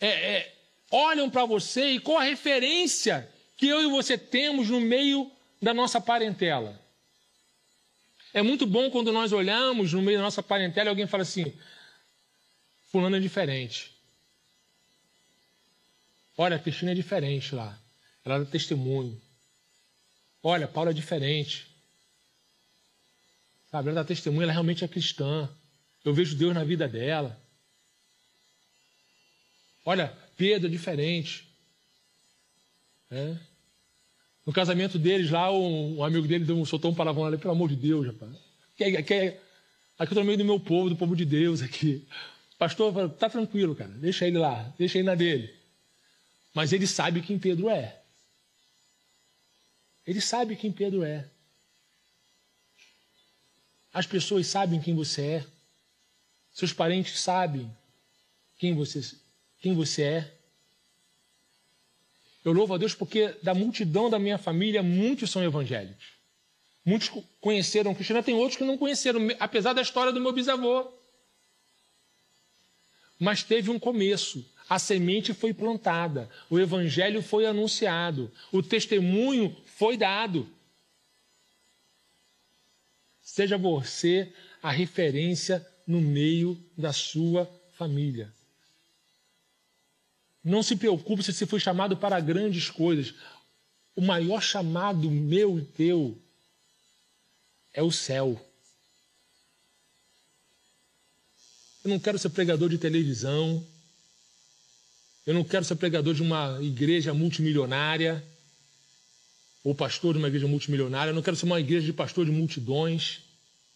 é, 0.00 0.08
é, 0.08 0.54
olham 0.90 1.30
para 1.30 1.44
você 1.44 1.92
e 1.92 2.00
qual 2.00 2.18
a 2.18 2.24
referência 2.24 3.28
que 3.56 3.66
eu 3.66 3.82
e 3.82 3.90
você 3.90 4.18
temos 4.18 4.68
no 4.68 4.80
meio 4.80 5.30
da 5.60 5.72
nossa 5.72 6.00
parentela. 6.00 6.80
É 8.34 8.42
muito 8.42 8.66
bom 8.66 8.90
quando 8.90 9.12
nós 9.12 9.32
olhamos 9.32 9.92
no 9.92 10.02
meio 10.02 10.18
da 10.18 10.24
nossa 10.24 10.42
parentela 10.42 10.88
e 10.88 10.90
alguém 10.90 11.06
fala 11.06 11.22
assim: 11.22 11.52
Fulano 12.92 13.16
é 13.16 13.20
diferente. 13.20 13.95
Olha, 16.36 16.56
a 16.56 16.58
Cristina 16.58 16.92
é 16.92 16.94
diferente 16.94 17.54
lá. 17.54 17.78
Ela 18.24 18.40
dá 18.40 18.44
testemunho. 18.44 19.20
Olha, 20.42 20.68
Paula 20.68 20.90
é 20.90 20.94
diferente. 20.94 21.66
Sabe, 23.70 23.88
ela 23.88 24.02
dá 24.02 24.04
testemunho, 24.04 24.42
ela 24.42 24.52
realmente 24.52 24.84
é 24.84 24.88
cristã. 24.88 25.48
Eu 26.04 26.14
vejo 26.14 26.36
Deus 26.36 26.54
na 26.54 26.62
vida 26.62 26.86
dela. 26.86 27.40
Olha, 29.84 30.12
Pedro 30.36 30.68
é 30.68 30.70
diferente. 30.70 31.48
É. 33.10 33.36
No 34.44 34.52
casamento 34.52 34.98
deles 34.98 35.30
lá, 35.30 35.50
um, 35.50 35.98
um 35.98 36.04
amigo 36.04 36.26
dele 36.28 36.44
deu, 36.44 36.64
soltou 36.64 36.90
um 36.90 36.94
palavrão 36.94 37.24
ali, 37.24 37.38
pelo 37.38 37.52
amor 37.52 37.68
de 37.68 37.76
Deus, 37.76 38.06
rapaz. 38.06 38.36
Que, 38.76 39.02
que, 39.02 39.12
aqui 39.12 39.34
eu 39.98 40.04
estou 40.04 40.18
no 40.18 40.24
meio 40.24 40.38
do 40.38 40.44
meu 40.44 40.60
povo, 40.60 40.88
do 40.88 40.96
povo 40.96 41.16
de 41.16 41.24
Deus 41.24 41.62
aqui. 41.62 42.06
Pastor, 42.58 43.10
tá 43.10 43.28
tranquilo, 43.28 43.74
cara. 43.74 43.90
Deixa 43.90 44.26
ele 44.26 44.38
lá, 44.38 44.72
deixa 44.78 44.98
ele 44.98 45.06
na 45.06 45.14
dele. 45.14 45.52
Mas 46.56 46.72
ele 46.72 46.86
sabe 46.86 47.20
quem 47.20 47.38
Pedro 47.38 47.68
é. 47.68 48.00
Ele 50.06 50.22
sabe 50.22 50.56
quem 50.56 50.72
Pedro 50.72 51.04
é. 51.04 51.28
As 53.92 54.06
pessoas 54.06 54.46
sabem 54.46 54.80
quem 54.80 54.94
você 54.94 55.22
é. 55.22 55.46
Seus 56.54 56.72
parentes 56.72 57.20
sabem 57.20 57.70
quem 58.56 58.74
você 58.74 59.02
quem 59.60 59.74
você 59.74 60.02
é. 60.02 60.34
Eu 62.42 62.52
louvo 62.54 62.72
a 62.72 62.78
Deus 62.78 62.94
porque 62.94 63.36
da 63.42 63.52
multidão 63.52 64.08
da 64.08 64.18
minha 64.18 64.38
família, 64.38 64.82
muitos 64.82 65.30
são 65.30 65.44
evangélicos. 65.44 66.14
Muitos 66.86 67.10
conheceram 67.38 67.94
Cristina, 67.94 68.22
tem 68.22 68.34
outros 68.34 68.56
que 68.56 68.64
não 68.64 68.78
conheceram, 68.78 69.20
apesar 69.38 69.74
da 69.74 69.82
história 69.82 70.10
do 70.10 70.22
meu 70.22 70.32
bisavô. 70.32 70.90
Mas 73.20 73.42
teve 73.42 73.70
um 73.70 73.78
começo. 73.78 74.42
A 74.68 74.78
semente 74.78 75.32
foi 75.32 75.54
plantada, 75.54 76.28
o 76.50 76.58
evangelho 76.58 77.22
foi 77.22 77.46
anunciado, 77.46 78.30
o 78.50 78.62
testemunho 78.62 79.56
foi 79.64 79.96
dado. 79.96 80.48
Seja 83.22 83.56
você 83.56 84.32
a 84.62 84.70
referência 84.70 85.64
no 85.86 86.00
meio 86.00 86.58
da 86.76 86.92
sua 86.92 87.48
família. 87.74 88.32
Não 90.42 90.62
se 90.62 90.76
preocupe 90.76 91.22
se 91.22 91.32
você 91.32 91.46
foi 91.46 91.60
chamado 91.60 91.96
para 91.96 92.18
grandes 92.20 92.70
coisas. 92.70 93.14
O 93.94 94.00
maior 94.00 94.40
chamado 94.40 95.10
meu 95.10 95.58
e 95.58 95.64
teu 95.64 96.16
é 97.72 97.82
o 97.82 97.90
céu. 97.90 98.40
Eu 101.84 101.90
não 101.90 101.98
quero 101.98 102.18
ser 102.18 102.30
pregador 102.30 102.68
de 102.68 102.78
televisão. 102.78 103.64
Eu 105.26 105.34
não 105.34 105.42
quero 105.42 105.64
ser 105.64 105.74
pregador 105.74 106.14
de 106.14 106.22
uma 106.22 106.58
igreja 106.62 107.12
multimilionária 107.12 108.24
ou 109.64 109.74
pastor 109.74 110.14
de 110.14 110.18
uma 110.18 110.28
igreja 110.28 110.46
multimilionária. 110.46 111.10
Eu 111.10 111.14
não 111.14 111.22
quero 111.22 111.36
ser 111.36 111.46
uma 111.46 111.58
igreja 111.58 111.84
de 111.84 111.92
pastor 111.92 112.24
de 112.24 112.30
multidões. 112.30 113.22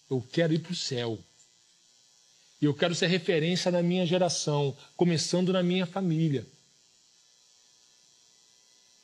Eu 0.09 0.23
quero 0.33 0.55
ir 0.55 0.61
para 0.61 0.71
o 0.71 0.77
céu. 0.77 1.19
E 2.63 2.67
eu 2.67 2.73
quero 2.73 2.95
ser 2.95 3.09
referência 3.09 3.73
na 3.73 3.83
minha 3.83 4.07
geração, 4.07 4.77
começando 4.97 5.53
na 5.53 5.63
minha 5.63 5.87
família. 5.87 6.47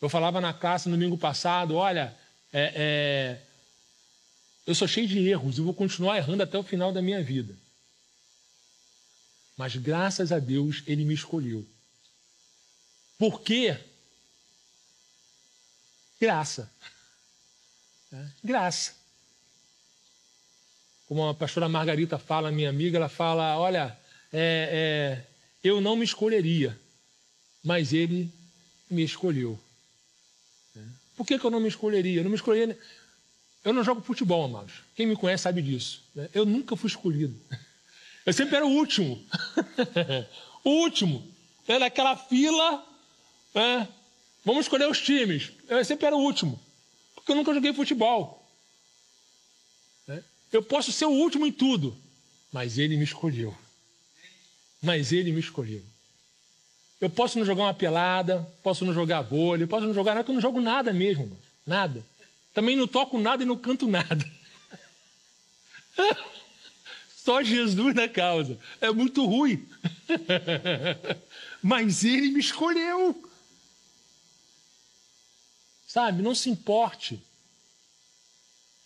Eu 0.00 0.08
falava 0.08 0.40
na 0.40 0.52
classe 0.52 0.88
no 0.88 0.94
domingo 0.94 1.18
passado: 1.18 1.74
olha, 1.74 2.16
é, 2.52 2.72
é, 2.76 3.42
eu 4.66 4.74
sou 4.74 4.86
cheio 4.86 5.08
de 5.08 5.18
erros 5.26 5.58
e 5.58 5.62
vou 5.62 5.74
continuar 5.74 6.16
errando 6.18 6.44
até 6.44 6.56
o 6.56 6.62
final 6.62 6.92
da 6.92 7.02
minha 7.02 7.22
vida. 7.24 7.56
Mas 9.56 9.74
graças 9.74 10.30
a 10.30 10.38
Deus 10.38 10.84
ele 10.86 11.04
me 11.04 11.14
escolheu. 11.14 11.66
Por 13.18 13.40
quê? 13.40 13.78
Graça. 16.20 16.70
É, 18.12 18.26
graça. 18.42 18.94
Como 21.06 21.28
a 21.28 21.34
pastora 21.34 21.68
Margarita 21.68 22.18
fala, 22.18 22.50
minha 22.50 22.68
amiga, 22.68 22.98
ela 22.98 23.08
fala: 23.08 23.58
olha, 23.58 23.96
é, 24.32 25.22
é, 25.22 25.26
eu 25.62 25.80
não 25.80 25.96
me 25.96 26.04
escolheria, 26.04 26.78
mas 27.62 27.92
ele 27.92 28.32
me 28.90 29.02
escolheu. 29.02 29.58
É. 30.76 30.80
Por 31.16 31.26
que, 31.26 31.38
que 31.38 31.44
eu 31.44 31.50
não 31.50 31.60
me 31.60 31.68
escolheria? 31.68 32.20
Eu 32.20 32.24
não 32.24 32.30
me 32.30 32.36
escolheria. 32.36 32.78
Eu 33.64 33.72
não 33.72 33.82
jogo 33.82 34.00
futebol, 34.00 34.44
amados. 34.44 34.74
Quem 34.94 35.06
me 35.06 35.16
conhece 35.16 35.42
sabe 35.42 35.60
disso. 35.60 36.02
Né? 36.14 36.28
Eu 36.32 36.44
nunca 36.44 36.76
fui 36.76 36.88
escolhido. 36.88 37.38
Eu 38.24 38.32
sempre 38.32 38.56
era 38.56 38.66
o 38.66 38.70
último. 38.70 39.24
o 40.64 40.70
último. 40.70 41.32
Era 41.66 41.80
naquela 41.80 42.16
fila. 42.16 42.84
Né? 43.56 43.88
Vamos 44.44 44.66
escolher 44.66 44.86
os 44.86 45.00
times. 45.00 45.50
Eu 45.66 45.82
sempre 45.82 46.06
era 46.06 46.14
o 46.14 46.20
último. 46.20 46.60
Porque 47.14 47.32
eu 47.32 47.36
nunca 47.36 47.54
joguei 47.54 47.72
futebol. 47.72 48.46
Né? 50.06 50.22
Eu 50.52 50.62
posso 50.62 50.92
ser 50.92 51.06
o 51.06 51.10
último 51.10 51.46
em 51.46 51.52
tudo. 51.52 51.96
Mas 52.52 52.76
ele 52.76 52.98
me 52.98 53.04
escolheu. 53.04 53.56
Mas 54.82 55.10
ele 55.10 55.32
me 55.32 55.40
escolheu. 55.40 55.82
Eu 57.00 57.08
posso 57.08 57.38
não 57.38 57.46
jogar 57.46 57.64
uma 57.64 57.74
pelada, 57.74 58.46
posso 58.62 58.84
não 58.84 58.92
jogar 58.92 59.22
vôlei, 59.22 59.66
posso 59.66 59.86
não 59.86 59.94
jogar 59.94 60.12
nada, 60.12 60.22
porque 60.22 60.32
eu 60.32 60.34
não 60.34 60.42
jogo 60.42 60.60
nada 60.60 60.92
mesmo. 60.92 61.36
Nada. 61.66 62.04
Também 62.52 62.76
não 62.76 62.86
toco 62.86 63.18
nada 63.18 63.42
e 63.42 63.46
não 63.46 63.56
canto 63.56 63.88
nada. 63.88 64.24
Só 67.16 67.42
Jesus 67.42 67.94
na 67.94 68.08
causa. 68.08 68.58
É 68.80 68.90
muito 68.92 69.24
ruim. 69.26 69.66
Mas 71.62 72.04
ele 72.04 72.28
me 72.28 72.40
escolheu. 72.40 73.25
Sabe, 75.96 76.22
não 76.22 76.34
se 76.34 76.50
importe 76.50 77.18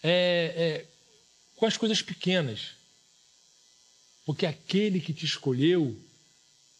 é, 0.00 0.54
é, 0.56 0.86
com 1.56 1.66
as 1.66 1.76
coisas 1.76 2.00
pequenas. 2.00 2.76
Porque 4.24 4.46
aquele 4.46 5.00
que 5.00 5.12
te 5.12 5.24
escolheu, 5.24 6.00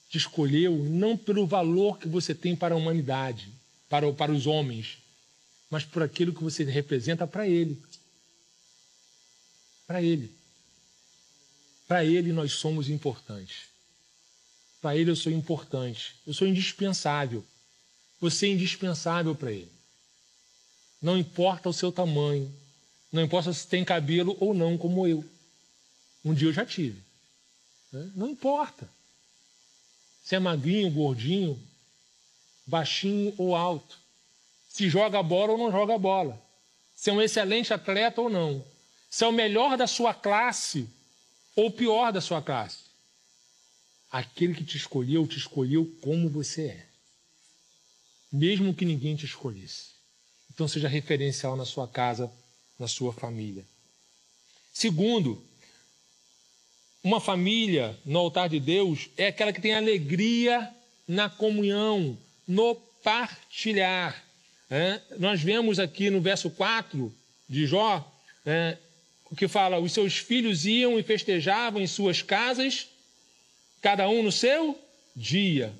te 0.09 0.19
escolheu 0.19 0.85
não 0.85 1.17
pelo 1.17 1.49
valor 1.49 1.99
que 1.99 2.07
você 2.07 2.33
tem 2.33 2.55
para 2.55 2.77
a 2.77 2.79
humanidade, 2.79 3.53
para, 3.89 4.13
para 4.13 4.31
os 4.31 4.47
homens, 4.47 4.99
mas 5.69 5.85
por 5.85 6.01
aquilo 6.01 6.33
que 6.33 6.45
você 6.45 6.63
representa 6.63 7.27
para 7.27 7.49
Ele. 7.49 7.83
Para 9.85 10.01
Ele. 10.01 10.33
Para 11.89 12.05
Ele 12.05 12.33
nós 12.33 12.53
somos 12.53 12.89
importantes. 12.89 13.63
Para 14.81 14.97
Ele 14.97 15.11
eu 15.11 15.17
sou 15.17 15.33
importante. 15.33 16.15
Eu 16.25 16.33
sou 16.33 16.47
indispensável. 16.47 17.45
Você 18.21 18.47
é 18.47 18.51
indispensável 18.51 19.35
para 19.35 19.51
Ele. 19.51 19.80
Não 21.01 21.17
importa 21.17 21.69
o 21.69 21.73
seu 21.73 21.91
tamanho. 21.91 22.53
Não 23.13 23.23
importa 23.23 23.53
se 23.53 23.67
tem 23.67 23.85
cabelo 23.85 24.37
ou 24.39 24.55
não, 24.55 24.77
como 24.77 25.07
eu. 25.07 25.25
Um 26.25 26.35
dia 26.35 26.49
eu 26.49 26.53
já 26.53 26.65
tive. 26.67 27.03
Né? 27.93 28.11
Não 28.15 28.29
importa. 28.29 28.89
Se 30.23 30.35
é 30.37 30.39
magrinho, 30.39 30.91
gordinho, 30.91 31.61
baixinho 32.67 33.35
ou 33.39 33.57
alto. 33.57 33.99
Se 34.69 34.89
joga 34.89 35.23
bola 35.23 35.53
ou 35.53 35.59
não 35.59 35.73
joga 35.73 35.99
bola. 35.99 36.41
Se 36.95 37.11
é 37.11 37.13
um 37.13 37.23
excelente 37.23 37.73
atleta 37.73 38.21
ou 38.21 38.29
não. 38.29 38.65
Se 39.09 39.25
é 39.25 39.27
o 39.27 39.33
melhor 39.33 39.77
da 39.77 39.87
sua 39.87 40.15
classe 40.15 40.89
ou 41.57 41.67
o 41.67 41.73
pior 41.73 42.13
da 42.13 42.21
sua 42.21 42.41
classe. 42.41 42.91
Aquele 44.11 44.55
que 44.55 44.65
te 44.65 44.77
escolheu, 44.77 45.27
te 45.27 45.39
escolheu 45.39 45.91
como 46.01 46.29
você 46.29 46.69
é. 46.69 46.87
Mesmo 48.31 48.75
que 48.75 48.85
ninguém 48.85 49.17
te 49.17 49.25
escolhesse. 49.25 50.00
Então 50.53 50.67
seja 50.69 50.89
referencial 50.89 51.57
na 51.57 51.65
sua 51.65 51.87
casa, 51.87 52.31
na 52.79 52.89
sua 52.89 53.13
família. 53.13 53.65
Segundo, 54.73 55.43
uma 57.03 57.21
família 57.21 57.99
no 58.05 58.19
altar 58.19 58.49
de 58.49 58.61
Deus 58.61 59.09
é 59.17 59.29
aquela 59.29 59.53
que 59.53 59.61
tem 59.61 59.75
alegria 59.75 60.71
na 61.07 61.29
comunhão, 61.29 62.17
no 62.47 62.75
partilhar. 63.03 64.23
É? 64.71 65.01
Nós 65.19 65.41
vemos 65.41 65.79
aqui 65.79 66.11
no 66.11 66.21
verso 66.21 66.51
4 66.51 67.13
de 67.49 67.67
Jó, 67.67 68.07
é, 68.47 68.77
que 69.37 69.49
fala: 69.49 69.79
os 69.79 69.93
seus 69.93 70.19
filhos 70.19 70.67
iam 70.67 70.99
e 70.99 71.03
festejavam 71.03 71.81
em 71.81 71.87
suas 71.87 72.23
casas, 72.23 72.87
cada 73.81 74.09
um 74.09 74.23
no 74.23 74.31
seu 74.31 74.79
dia. 75.17 75.73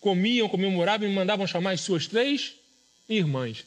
Comiam, 0.00 0.48
comemoravam 0.48 1.08
e 1.08 1.12
mandavam 1.12 1.46
chamar 1.46 1.72
as 1.72 1.80
suas 1.80 2.06
três 2.06 2.54
irmãs. 3.08 3.64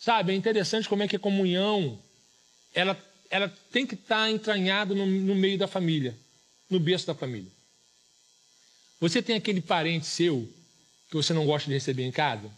Sabe, 0.00 0.32
é 0.32 0.36
interessante 0.36 0.88
como 0.88 1.02
é 1.02 1.08
que 1.08 1.16
a 1.16 1.20
comunhão 1.20 1.98
ela, 2.74 2.98
ela 3.30 3.48
tem 3.70 3.86
que 3.86 3.94
estar 3.94 4.30
entranhada 4.30 4.94
no, 4.94 5.06
no 5.06 5.34
meio 5.34 5.58
da 5.58 5.68
família, 5.68 6.16
no 6.68 6.80
berço 6.80 7.06
da 7.06 7.14
família. 7.14 7.50
Você 9.00 9.20
tem 9.20 9.36
aquele 9.36 9.60
parente 9.60 10.06
seu 10.06 10.48
que 11.08 11.16
você 11.16 11.32
não 11.32 11.46
gosta 11.46 11.68
de 11.68 11.74
receber 11.74 12.04
em 12.04 12.12
casa? 12.12 12.50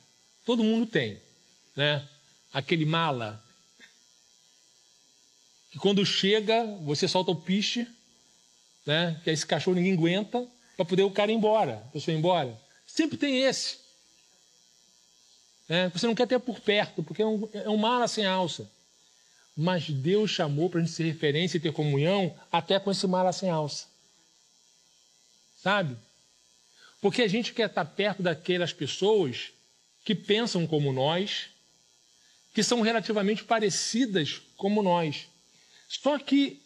Todo 0.44 0.62
mundo 0.62 0.86
tem, 0.86 1.20
né? 1.74 2.06
Aquele 2.52 2.84
mala 2.84 3.42
que 5.72 5.78
quando 5.78 6.06
chega, 6.06 6.64
você 6.82 7.08
solta 7.08 7.32
o 7.32 7.36
piche, 7.36 7.86
né? 8.86 9.20
Que 9.24 9.30
esse 9.30 9.44
cachorro 9.44 9.74
ninguém 9.74 9.94
aguenta, 9.94 10.46
para 10.76 10.84
poder 10.84 11.02
o 11.02 11.10
cara 11.10 11.32
ir 11.32 11.34
embora, 11.34 11.82
a 11.86 11.90
pessoa 11.90 12.14
ir 12.14 12.18
embora. 12.18 12.60
Sempre 12.86 13.16
tem 13.16 13.42
esse. 13.42 13.78
Né? 15.68 15.88
Você 15.90 16.06
não 16.06 16.14
quer 16.14 16.26
ter 16.26 16.38
por 16.38 16.60
perto, 16.60 17.02
porque 17.02 17.22
é 17.22 17.26
um, 17.26 17.48
é 17.52 17.68
um 17.68 17.76
mala 17.76 18.06
sem 18.08 18.26
alça. 18.26 18.70
Mas 19.56 19.88
Deus 19.88 20.30
chamou 20.30 20.68
para 20.68 20.80
a 20.80 20.82
gente 20.82 20.94
ser 20.94 21.04
referência 21.04 21.56
e 21.56 21.60
ter 21.60 21.72
comunhão 21.72 22.36
até 22.50 22.78
com 22.78 22.90
esse 22.90 23.06
mala 23.06 23.32
sem 23.32 23.50
alça. 23.50 23.86
Sabe? 25.62 25.96
Porque 27.00 27.22
a 27.22 27.28
gente 27.28 27.52
quer 27.52 27.68
estar 27.68 27.84
perto 27.84 28.22
daquelas 28.22 28.72
pessoas 28.72 29.50
que 30.04 30.14
pensam 30.14 30.66
como 30.66 30.92
nós, 30.92 31.46
que 32.52 32.62
são 32.62 32.80
relativamente 32.82 33.44
parecidas 33.44 34.42
como 34.56 34.82
nós. 34.82 35.28
Só 35.88 36.18
que 36.18 36.60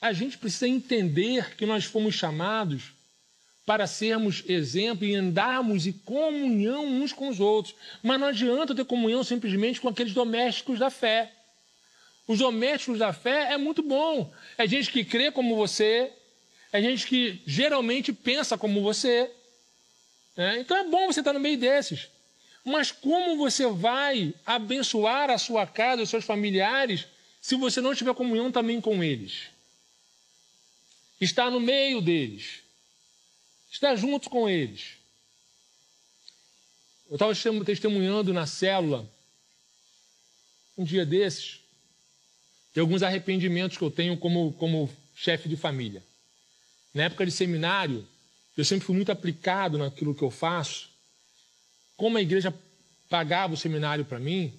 a 0.00 0.12
gente 0.12 0.36
precisa 0.36 0.68
entender 0.68 1.54
que 1.56 1.64
nós 1.64 1.84
fomos 1.84 2.14
chamados 2.14 2.92
para 3.66 3.86
sermos 3.86 4.42
exemplo 4.46 5.06
e 5.06 5.14
andarmos 5.14 5.86
em 5.86 5.92
comunhão 5.92 6.84
uns 6.84 7.12
com 7.12 7.28
os 7.28 7.40
outros. 7.40 7.74
Mas 8.02 8.20
não 8.20 8.28
adianta 8.28 8.74
ter 8.74 8.84
comunhão 8.84 9.24
simplesmente 9.24 9.80
com 9.80 9.88
aqueles 9.88 10.12
domésticos 10.12 10.78
da 10.78 10.90
fé. 10.90 11.32
Os 12.26 12.38
domésticos 12.38 12.98
da 12.98 13.12
fé 13.12 13.52
é 13.52 13.58
muito 13.58 13.82
bom. 13.82 14.32
É 14.58 14.66
gente 14.66 14.90
que 14.90 15.04
crê 15.04 15.30
como 15.30 15.56
você, 15.56 16.12
é 16.72 16.80
gente 16.80 17.06
que 17.06 17.42
geralmente 17.46 18.12
pensa 18.12 18.58
como 18.58 18.82
você. 18.82 19.30
É? 20.36 20.58
Então 20.58 20.76
é 20.76 20.84
bom 20.84 21.06
você 21.06 21.20
estar 21.20 21.32
no 21.32 21.40
meio 21.40 21.56
desses. 21.56 22.08
Mas 22.64 22.90
como 22.90 23.36
você 23.36 23.66
vai 23.68 24.34
abençoar 24.44 25.30
a 25.30 25.38
sua 25.38 25.66
casa, 25.66 26.02
os 26.02 26.10
seus 26.10 26.24
familiares, 26.24 27.06
se 27.40 27.54
você 27.56 27.80
não 27.80 27.94
tiver 27.94 28.14
comunhão 28.14 28.50
também 28.50 28.80
com 28.80 29.04
eles? 29.04 29.50
Estar 31.20 31.50
no 31.50 31.60
meio 31.60 32.00
deles. 32.00 32.63
Estar 33.74 33.96
junto 33.96 34.30
com 34.30 34.48
eles. 34.48 34.92
Eu 37.10 37.14
estava 37.14 37.34
testemunhando 37.64 38.32
na 38.32 38.46
célula, 38.46 39.04
um 40.78 40.84
dia 40.84 41.04
desses, 41.04 41.58
de 42.72 42.78
alguns 42.78 43.02
arrependimentos 43.02 43.76
que 43.76 43.82
eu 43.82 43.90
tenho 43.90 44.16
como, 44.16 44.52
como 44.52 44.88
chefe 45.16 45.48
de 45.48 45.56
família. 45.56 46.04
Na 46.94 47.02
época 47.02 47.26
de 47.26 47.32
seminário, 47.32 48.06
eu 48.56 48.64
sempre 48.64 48.86
fui 48.86 48.94
muito 48.94 49.10
aplicado 49.10 49.76
naquilo 49.76 50.14
que 50.14 50.22
eu 50.22 50.30
faço. 50.30 50.88
Como 51.96 52.16
a 52.16 52.22
igreja 52.22 52.54
pagava 53.10 53.54
o 53.54 53.56
seminário 53.56 54.04
para 54.04 54.20
mim, 54.20 54.56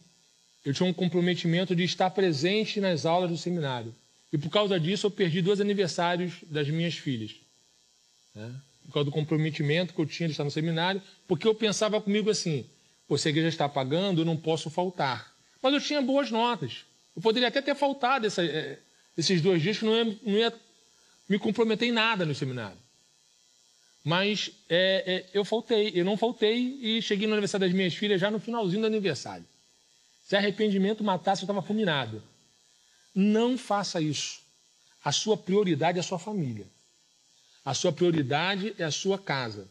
eu 0.66 0.74
tinha 0.74 0.90
um 0.90 0.94
comprometimento 0.94 1.74
de 1.74 1.86
estar 1.86 2.10
presente 2.10 2.82
nas 2.82 3.06
aulas 3.06 3.32
do 3.32 3.38
seminário. 3.38 3.96
E 4.34 4.38
por 4.38 4.50
causa 4.50 4.78
disso, 4.78 5.08
eu 5.08 5.12
perdi 5.12 5.42
dois 5.42 5.62
aniversários 5.62 6.34
das 6.50 6.68
minhas 6.68 6.96
filhas. 6.96 7.34
Né? 8.34 8.54
Por 8.86 8.94
causa 8.94 9.06
do 9.06 9.12
comprometimento 9.12 9.94
que 9.94 10.00
eu 10.00 10.06
tinha 10.06 10.28
de 10.28 10.34
estar 10.34 10.44
no 10.44 10.52
seminário, 10.52 11.02
porque 11.28 11.48
eu 11.48 11.56
pensava 11.56 12.00
comigo 12.00 12.30
assim: 12.30 12.66
Pô, 13.08 13.18
se 13.18 13.28
a 13.28 13.32
igreja 13.32 13.50
está 13.50 13.70
pagando, 13.70 14.22
eu 14.22 14.26
não 14.26 14.38
posso 14.38 14.70
faltar. 14.70 15.34
Mas 15.62 15.74
eu 15.74 15.82
tinha 15.82 16.02
boas 16.02 16.32
notas. 16.32 16.86
Eu 17.16 17.22
poderia 17.22 17.48
até 17.48 17.62
ter 17.62 17.76
faltado 17.76 18.26
essa, 18.26 18.44
é, 18.44 18.80
esses 19.18 19.42
dois 19.42 19.62
dias, 19.62 19.78
que 19.78 19.86
não 19.86 19.96
ia, 19.96 20.20
não 20.24 20.38
ia 20.38 20.54
me 21.30 21.40
comprometer 21.40 21.88
em 21.88 21.92
nada 21.92 22.26
no 22.26 22.36
seminário. 22.36 22.78
Mas 24.04 24.52
é, 24.70 25.04
é, 25.08 25.30
eu 25.34 25.44
faltei, 25.44 25.92
eu 25.96 26.06
não 26.06 26.18
faltei 26.18 26.78
e 26.82 27.02
cheguei 27.02 27.28
no 27.28 27.34
aniversário 27.34 27.66
das 27.66 27.76
minhas 27.76 27.96
filhas 27.96 28.22
já 28.22 28.30
no 28.30 28.40
finalzinho 28.40 28.82
do 28.82 28.88
aniversário. 28.88 29.46
Se 30.24 30.36
arrependimento 30.36 31.04
matasse, 31.04 31.42
eu 31.42 31.46
estava 31.46 31.62
fulminado. 31.62 32.22
Não 33.14 33.58
faça 33.58 34.02
isso. 34.02 34.42
A 35.04 35.12
sua 35.12 35.38
prioridade 35.38 35.98
é 35.98 36.02
a 36.02 36.04
sua 36.04 36.20
família. 36.20 36.68
A 37.66 37.74
sua 37.74 37.92
prioridade 37.92 38.76
é 38.78 38.84
a 38.84 38.92
sua 38.92 39.18
casa. 39.18 39.68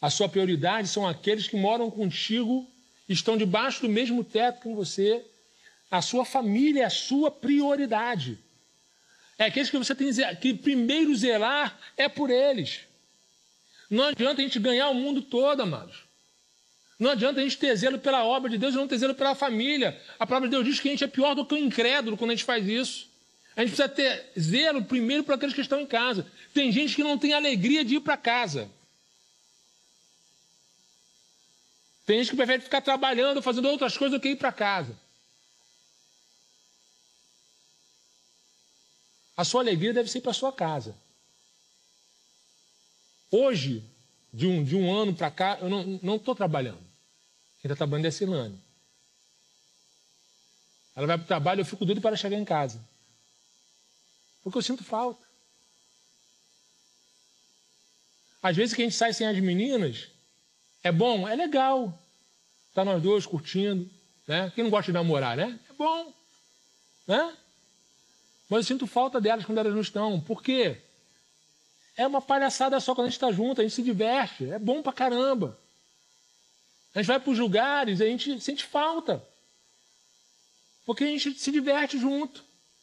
A 0.00 0.08
sua 0.08 0.28
prioridade 0.28 0.86
são 0.86 1.06
aqueles 1.06 1.48
que 1.48 1.56
moram 1.56 1.90
contigo, 1.90 2.66
estão 3.08 3.36
debaixo 3.36 3.82
do 3.82 3.88
mesmo 3.88 4.22
teto 4.22 4.62
que 4.62 4.72
você. 4.72 5.22
A 5.90 6.00
sua 6.00 6.24
família 6.24 6.82
é 6.82 6.86
a 6.86 6.90
sua 6.90 7.28
prioridade. 7.28 8.38
É 9.36 9.46
aqueles 9.46 9.68
que 9.68 9.76
você 9.76 9.94
tem 9.94 10.10
que 10.40 10.54
primeiro 10.54 11.14
zelar 11.16 11.76
é 11.96 12.08
por 12.08 12.30
eles. 12.30 12.82
Não 13.90 14.04
adianta 14.04 14.40
a 14.40 14.44
gente 14.44 14.60
ganhar 14.60 14.88
o 14.90 14.94
mundo 14.94 15.20
todo, 15.20 15.62
amados. 15.62 16.04
Não 16.96 17.10
adianta 17.10 17.40
a 17.40 17.42
gente 17.42 17.58
ter 17.58 17.74
zelo 17.74 17.98
pela 17.98 18.24
obra 18.24 18.48
de 18.48 18.56
Deus 18.56 18.74
e 18.74 18.76
não 18.76 18.86
ter 18.86 18.98
zelo 18.98 19.14
pela 19.14 19.34
família. 19.34 20.00
A 20.18 20.26
palavra 20.26 20.48
de 20.48 20.54
Deus 20.54 20.64
diz 20.64 20.78
que 20.78 20.88
a 20.88 20.90
gente 20.92 21.02
é 21.02 21.08
pior 21.08 21.34
do 21.34 21.44
que 21.44 21.54
o 21.54 21.58
incrédulo 21.58 22.16
quando 22.16 22.30
a 22.30 22.34
gente 22.34 22.44
faz 22.44 22.68
isso. 22.68 23.09
A 23.56 23.60
gente 23.60 23.74
precisa 23.74 23.88
ter 23.88 24.32
zelo 24.38 24.84
primeiro 24.84 25.24
para 25.24 25.34
aqueles 25.34 25.54
que 25.54 25.60
estão 25.60 25.80
em 25.80 25.86
casa. 25.86 26.26
Tem 26.54 26.70
gente 26.70 26.94
que 26.94 27.02
não 27.02 27.18
tem 27.18 27.32
alegria 27.32 27.84
de 27.84 27.96
ir 27.96 28.00
para 28.00 28.16
casa. 28.16 28.70
Tem 32.06 32.18
gente 32.18 32.30
que 32.30 32.36
prefere 32.36 32.62
ficar 32.62 32.80
trabalhando, 32.80 33.42
fazendo 33.42 33.68
outras 33.68 33.96
coisas 33.96 34.18
do 34.18 34.22
que 34.22 34.30
ir 34.30 34.36
para 34.36 34.52
casa. 34.52 34.98
A 39.36 39.44
sua 39.44 39.60
alegria 39.62 39.92
deve 39.92 40.10
ser 40.10 40.20
para 40.20 40.32
sua 40.32 40.52
casa. 40.52 40.96
Hoje, 43.30 43.84
de 44.32 44.46
um, 44.46 44.64
de 44.64 44.76
um 44.76 44.92
ano 44.92 45.14
para 45.14 45.30
cá, 45.30 45.58
eu 45.60 45.68
não 45.68 46.16
estou 46.16 46.34
trabalhando. 46.34 46.80
Quem 47.60 47.68
está 47.70 47.76
trabalhando 47.76 48.06
é 48.06 48.08
a 48.08 48.12
Silane. 48.12 48.60
Ela 50.96 51.06
vai 51.06 51.16
para 51.16 51.24
o 51.24 51.28
trabalho, 51.28 51.60
eu 51.60 51.64
fico 51.64 51.84
doido 51.84 52.00
para 52.00 52.16
chegar 52.16 52.36
em 52.36 52.44
casa. 52.44 52.84
Porque 54.42 54.58
eu 54.58 54.62
sinto 54.62 54.84
falta. 54.84 55.26
Às 58.42 58.56
vezes 58.56 58.74
que 58.74 58.82
a 58.82 58.84
gente 58.84 58.96
sai 58.96 59.12
sem 59.12 59.26
as 59.26 59.38
meninas, 59.38 60.08
é 60.82 60.90
bom, 60.90 61.28
é 61.28 61.36
legal. 61.36 61.98
Tá 62.72 62.84
nós 62.84 63.02
dois 63.02 63.26
curtindo, 63.26 63.88
né? 64.26 64.50
Quem 64.54 64.64
não 64.64 64.70
gosta 64.70 64.90
de 64.90 64.92
namorar, 64.92 65.36
né? 65.36 65.58
É 65.68 65.72
bom, 65.74 66.14
né? 67.06 67.36
Mas 68.48 68.60
eu 68.60 68.64
sinto 68.64 68.86
falta 68.86 69.20
delas 69.20 69.44
quando 69.44 69.58
elas 69.58 69.74
não 69.74 69.80
estão. 69.80 70.20
Por 70.20 70.42
quê? 70.42 70.80
É 71.96 72.06
uma 72.06 72.22
palhaçada 72.22 72.80
só 72.80 72.94
quando 72.94 73.06
a 73.06 73.10
gente 73.10 73.16
está 73.16 73.30
junto, 73.30 73.60
a 73.60 73.64
gente 73.64 73.74
se 73.74 73.82
diverte, 73.82 74.50
é 74.50 74.58
bom 74.58 74.82
pra 74.82 74.92
caramba. 74.92 75.58
A 76.94 76.98
gente 76.98 77.08
vai 77.08 77.20
para 77.20 77.30
os 77.30 77.38
lugares, 77.38 78.00
a 78.00 78.06
gente 78.06 78.40
sente 78.40 78.64
falta. 78.64 79.24
Porque 80.86 81.04
a 81.04 81.06
gente 81.06 81.38
se 81.38 81.52
diverte 81.52 81.98
junto, 81.98 82.42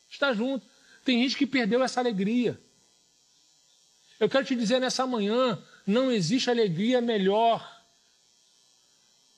está 0.10 0.34
junto. 0.34 0.65
Tem 1.08 1.24
gente 1.24 1.38
que 1.38 1.48
perdeu 1.48 1.82
essa 1.82 2.02
alegria. 2.02 2.60
Eu 4.20 4.28
quero 4.28 4.43
te 4.43 4.54
dizer 4.54 4.82
nessa 4.82 5.08
manhã: 5.08 5.58
não 5.86 6.12
existe 6.12 6.50
alegria 6.50 7.00
melhor. 7.00 7.65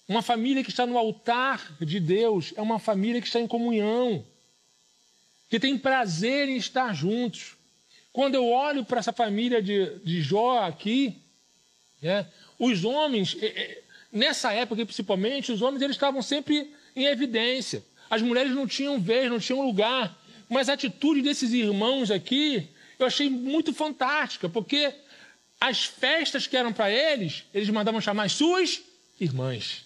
Uma 0.08 0.24
família 0.24 0.64
que 0.64 0.72
está 0.72 0.88
no 0.88 0.98
altar 0.98 1.78
de 1.80 2.00
Deus 2.00 2.54
é 2.56 2.62
uma 2.64 2.80
família 2.80 3.22
que 3.22 3.28
está 3.28 3.40
em 3.40 3.46
comunhão, 3.48 4.26
que 5.48 5.60
tem 5.60 5.78
prazer 5.78 6.50
em 6.50 6.58
estar 6.58 6.92
juntos. 6.96 7.56
Quando 8.12 8.34
eu 8.34 8.48
olho 8.48 8.84
para 8.84 8.98
essa 8.98 9.14
família 9.14 9.62
de, 9.62 10.00
de 10.00 10.24
Jó 10.24 10.64
aqui, 10.64 11.22
né, 12.02 12.28
os 12.58 12.84
homens, 12.84 13.38
nessa 14.12 14.52
época 14.52 14.84
principalmente, 14.84 15.52
os 15.52 15.62
homens 15.62 15.84
eles 15.84 15.98
estavam 15.98 16.24
sempre 16.24 16.74
em 16.96 17.06
evidência. 17.06 17.86
As 18.10 18.24
mulheres 18.24 18.54
não 18.54 18.66
tinham 18.66 19.00
vez, 19.00 19.30
não 19.30 19.38
tinham 19.38 19.62
lugar. 19.62 20.19
Mas 20.50 20.68
a 20.68 20.74
atitude 20.74 21.22
desses 21.22 21.54
irmãos 21.54 22.10
aqui, 22.10 22.68
eu 22.98 23.06
achei 23.06 23.30
muito 23.30 23.72
fantástica, 23.72 24.50
porque 24.50 24.94
as 25.62 25.86
festas 25.86 26.48
que 26.48 26.58
eram 26.58 26.74
para 26.74 26.90
eles, 26.90 27.46
eles 27.54 27.70
mandavam 27.70 28.02
chamar 28.02 28.24
as 28.24 28.32
suas 28.32 28.82
irmãs. 29.20 29.86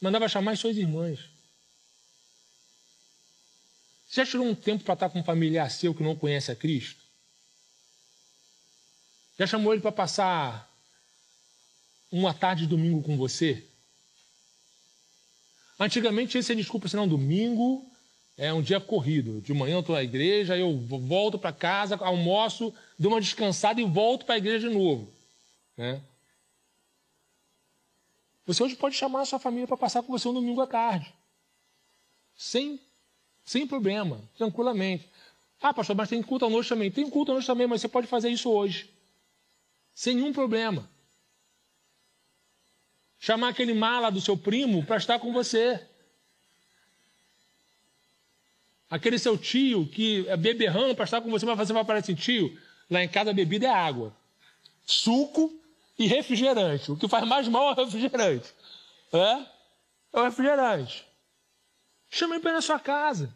Mandava 0.00 0.28
chamar 0.28 0.52
as 0.52 0.60
suas 0.60 0.76
irmãs. 0.76 1.18
Você 4.08 4.24
já 4.24 4.26
tirou 4.26 4.46
um 4.46 4.54
tempo 4.54 4.84
para 4.84 4.94
estar 4.94 5.08
com 5.08 5.20
um 5.20 5.24
familiar 5.24 5.70
seu 5.70 5.94
que 5.94 6.02
não 6.02 6.14
conhece 6.14 6.52
a 6.52 6.56
Cristo? 6.56 7.02
Já 9.38 9.46
chamou 9.46 9.72
ele 9.72 9.82
para 9.82 9.90
passar 9.90 10.70
uma 12.10 12.34
tarde 12.34 12.62
de 12.62 12.68
domingo 12.68 13.02
com 13.02 13.16
você? 13.16 13.66
Antigamente 15.82 16.38
esse 16.38 16.52
é 16.52 16.54
desculpa, 16.54 16.86
senão 16.86 17.08
domingo 17.08 17.84
é 18.36 18.54
um 18.54 18.62
dia 18.62 18.80
corrido. 18.80 19.40
De 19.40 19.52
manhã 19.52 19.74
eu 19.74 19.80
estou 19.80 19.96
na 19.96 20.02
igreja, 20.04 20.56
eu 20.56 20.78
volto 20.78 21.40
para 21.40 21.52
casa, 21.52 21.96
almoço, 21.96 22.72
dou 22.96 23.10
uma 23.10 23.20
descansada 23.20 23.80
e 23.80 23.84
volto 23.84 24.24
para 24.24 24.36
a 24.36 24.38
igreja 24.38 24.68
de 24.68 24.74
novo. 24.74 25.12
Né? 25.76 26.00
Você 28.46 28.62
hoje 28.62 28.76
pode 28.76 28.94
chamar 28.94 29.22
a 29.22 29.24
sua 29.24 29.40
família 29.40 29.66
para 29.66 29.76
passar 29.76 30.04
com 30.04 30.12
você 30.12 30.28
um 30.28 30.34
domingo 30.34 30.60
à 30.60 30.68
tarde. 30.68 31.12
Sem 32.36 32.78
sem 33.44 33.66
problema, 33.66 34.20
tranquilamente. 34.38 35.10
Ah, 35.60 35.74
pastor, 35.74 35.96
mas 35.96 36.08
tem 36.08 36.22
culto 36.22 36.44
à 36.44 36.50
noite 36.50 36.68
também. 36.68 36.92
Tem 36.92 37.10
culto 37.10 37.32
à 37.32 37.34
noite 37.34 37.46
também, 37.46 37.66
mas 37.66 37.80
você 37.80 37.88
pode 37.88 38.06
fazer 38.06 38.28
isso 38.28 38.48
hoje. 38.48 38.88
Sem 39.92 40.14
nenhum 40.14 40.32
problema. 40.32 40.88
Chamar 43.22 43.50
aquele 43.50 43.72
mala 43.72 44.10
do 44.10 44.20
seu 44.20 44.36
primo 44.36 44.84
para 44.84 44.96
estar 44.96 45.16
com 45.20 45.32
você. 45.32 45.80
Aquele 48.90 49.16
seu 49.16 49.38
tio 49.38 49.86
que 49.86 50.26
é 50.28 50.36
beberrão 50.36 50.92
para 50.92 51.04
estar 51.04 51.20
com 51.20 51.30
você, 51.30 51.46
mas 51.46 51.56
você 51.56 51.72
vai 51.72 51.84
parecer 51.84 52.14
assim, 52.14 52.20
tio, 52.20 52.60
lá 52.90 53.00
em 53.00 53.08
casa 53.08 53.30
a 53.30 53.32
bebida 53.32 53.68
é 53.68 53.70
água. 53.70 54.12
Suco 54.84 55.56
e 55.96 56.08
refrigerante. 56.08 56.90
O 56.90 56.96
que 56.96 57.06
faz 57.06 57.24
mais 57.24 57.46
mal 57.46 57.68
é 57.68 57.80
o 57.80 57.84
refrigerante. 57.84 58.52
É? 59.12 59.46
É 60.14 60.20
o 60.20 60.24
refrigerante. 60.24 61.06
Chama 62.10 62.34
ele 62.34 62.42
para 62.42 62.50
ir 62.50 62.54
na 62.54 62.60
sua 62.60 62.80
casa. 62.80 63.32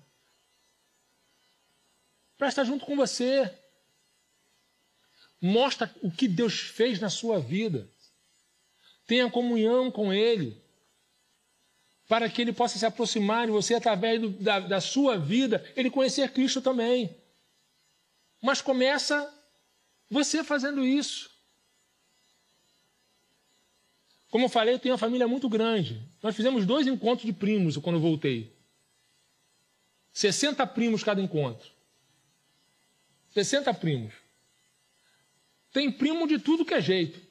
Para 2.36 2.48
estar 2.48 2.64
junto 2.64 2.84
com 2.84 2.96
você. 2.96 3.56
Mostra 5.40 5.94
o 6.02 6.10
que 6.10 6.26
Deus 6.26 6.58
fez 6.58 6.98
na 6.98 7.08
sua 7.08 7.38
vida. 7.38 7.88
Tenha 9.06 9.30
comunhão 9.30 9.90
com 9.90 10.12
Ele. 10.12 10.60
Para 12.08 12.28
que 12.28 12.42
Ele 12.42 12.52
possa 12.52 12.78
se 12.78 12.86
aproximar 12.86 13.46
de 13.46 13.52
você 13.52 13.74
através 13.74 14.20
do, 14.20 14.30
da, 14.30 14.60
da 14.60 14.80
sua 14.80 15.16
vida, 15.18 15.64
Ele 15.76 15.90
conhecer 15.90 16.32
Cristo 16.32 16.60
também. 16.60 17.16
Mas 18.42 18.60
começa 18.60 19.32
você 20.10 20.44
fazendo 20.44 20.84
isso. 20.84 21.30
Como 24.30 24.44
eu 24.44 24.48
falei, 24.48 24.74
eu 24.74 24.78
tenho 24.78 24.92
uma 24.92 24.98
família 24.98 25.26
muito 25.26 25.48
grande. 25.48 26.02
Nós 26.22 26.34
fizemos 26.36 26.66
dois 26.66 26.86
encontros 26.86 27.24
de 27.24 27.32
primos 27.32 27.76
quando 27.76 28.00
voltei. 28.00 28.54
60 30.12 30.66
primos 30.68 31.02
cada 31.04 31.20
encontro. 31.20 31.70
60 33.30 33.72
primos. 33.74 34.14
Tem 35.72 35.92
primo 35.92 36.26
de 36.26 36.38
tudo 36.38 36.64
que 36.64 36.74
é 36.74 36.80
jeito. 36.80 37.25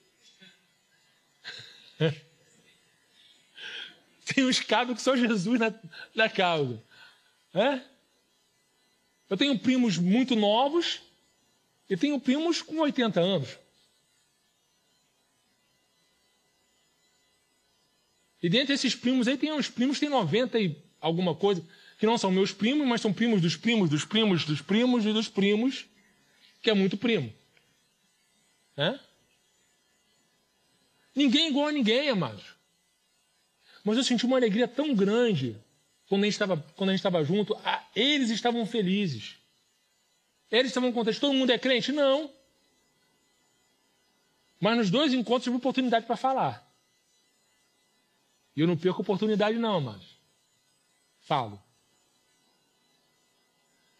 Tem 4.26 4.44
uns 4.44 4.60
cabos 4.60 4.96
que 4.96 5.02
são 5.02 5.16
Jesus 5.16 5.60
na, 5.60 5.74
na 6.14 6.30
causa. 6.30 6.84
É? 7.54 7.80
Eu 9.30 9.38
tenho 9.38 9.58
primos 9.58 9.98
muito 9.98 10.36
novos 10.36 11.02
e 11.90 11.96
tenho 11.96 12.20
primos 12.20 12.62
com 12.62 12.80
80 12.80 13.20
anos. 13.20 13.58
E 18.42 18.50
dentre 18.50 18.74
esses 18.74 18.94
primos 18.94 19.28
aí 19.28 19.38
tem 19.38 19.52
uns 19.52 19.70
primos 19.70 19.98
que 19.98 20.06
têm 20.06 20.10
90 20.10 20.60
e 20.60 20.76
alguma 21.00 21.34
coisa 21.34 21.66
que 21.98 22.06
não 22.06 22.18
são 22.18 22.30
meus 22.30 22.52
primos, 22.52 22.86
mas 22.88 23.02
são 23.02 23.14
primos 23.14 23.42
dos 23.42 23.56
primos, 23.56 23.90
dos 23.90 24.06
primos, 24.06 24.44
dos 24.46 24.62
primos 24.62 25.06
e 25.06 25.14
dos 25.14 25.28
primos, 25.28 25.86
que 26.62 26.70
é 26.70 26.74
muito 26.74 26.98
primo. 26.98 27.34
Ninguém 31.15 31.45
é 31.45 31.49
igual 31.49 31.67
a 31.67 31.71
ninguém, 31.71 32.10
amados. 32.10 32.43
Mas 33.84 33.97
eu 33.97 34.04
senti 34.04 34.25
uma 34.25 34.38
alegria 34.38 34.67
tão 34.67 34.93
grande 34.93 35.56
quando 36.10 36.23
a 36.23 36.25
gente 36.25 36.34
estava, 36.34 37.19
a 37.19 37.23
junto. 37.23 37.58
eles 37.95 38.30
estavam 38.30 38.65
felizes. 38.65 39.38
Eles 40.51 40.67
estavam 40.67 40.91
contentes. 40.91 41.19
Todo 41.19 41.34
mundo 41.34 41.51
é 41.51 41.58
crente? 41.58 41.91
Não. 41.91 42.32
Mas 44.60 44.78
nos 44.78 44.89
dois 44.89 45.13
encontros 45.13 45.43
tive 45.43 45.56
oportunidade 45.56 46.06
para 46.06 46.15
falar. 46.15 46.65
E 48.56 48.62
eu 48.62 48.67
não 48.67 48.78
perco 48.78 49.01
oportunidade, 49.01 49.58
não, 49.58 49.82
mas 49.82 50.01
falo. 51.21 51.62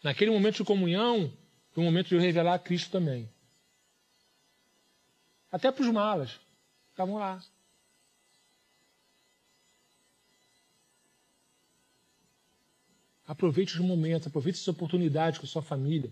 Naquele 0.02 0.30
momento 0.30 0.56
de 0.56 0.64
comunhão, 0.64 1.32
foi 1.72 1.82
um 1.82 1.86
momento 1.86 2.08
de 2.08 2.14
eu 2.14 2.20
revelar 2.20 2.58
Cristo 2.60 2.90
também. 2.90 3.28
Até 5.50 5.70
para 5.70 5.82
os 5.82 5.92
malas. 5.92 6.45
Estavam 6.96 7.16
lá. 7.16 7.44
Aproveite 13.26 13.74
os 13.74 13.80
momentos, 13.80 14.26
aproveite 14.26 14.58
as 14.58 14.68
oportunidades 14.68 15.38
com 15.38 15.46
sua 15.46 15.60
família. 15.60 16.10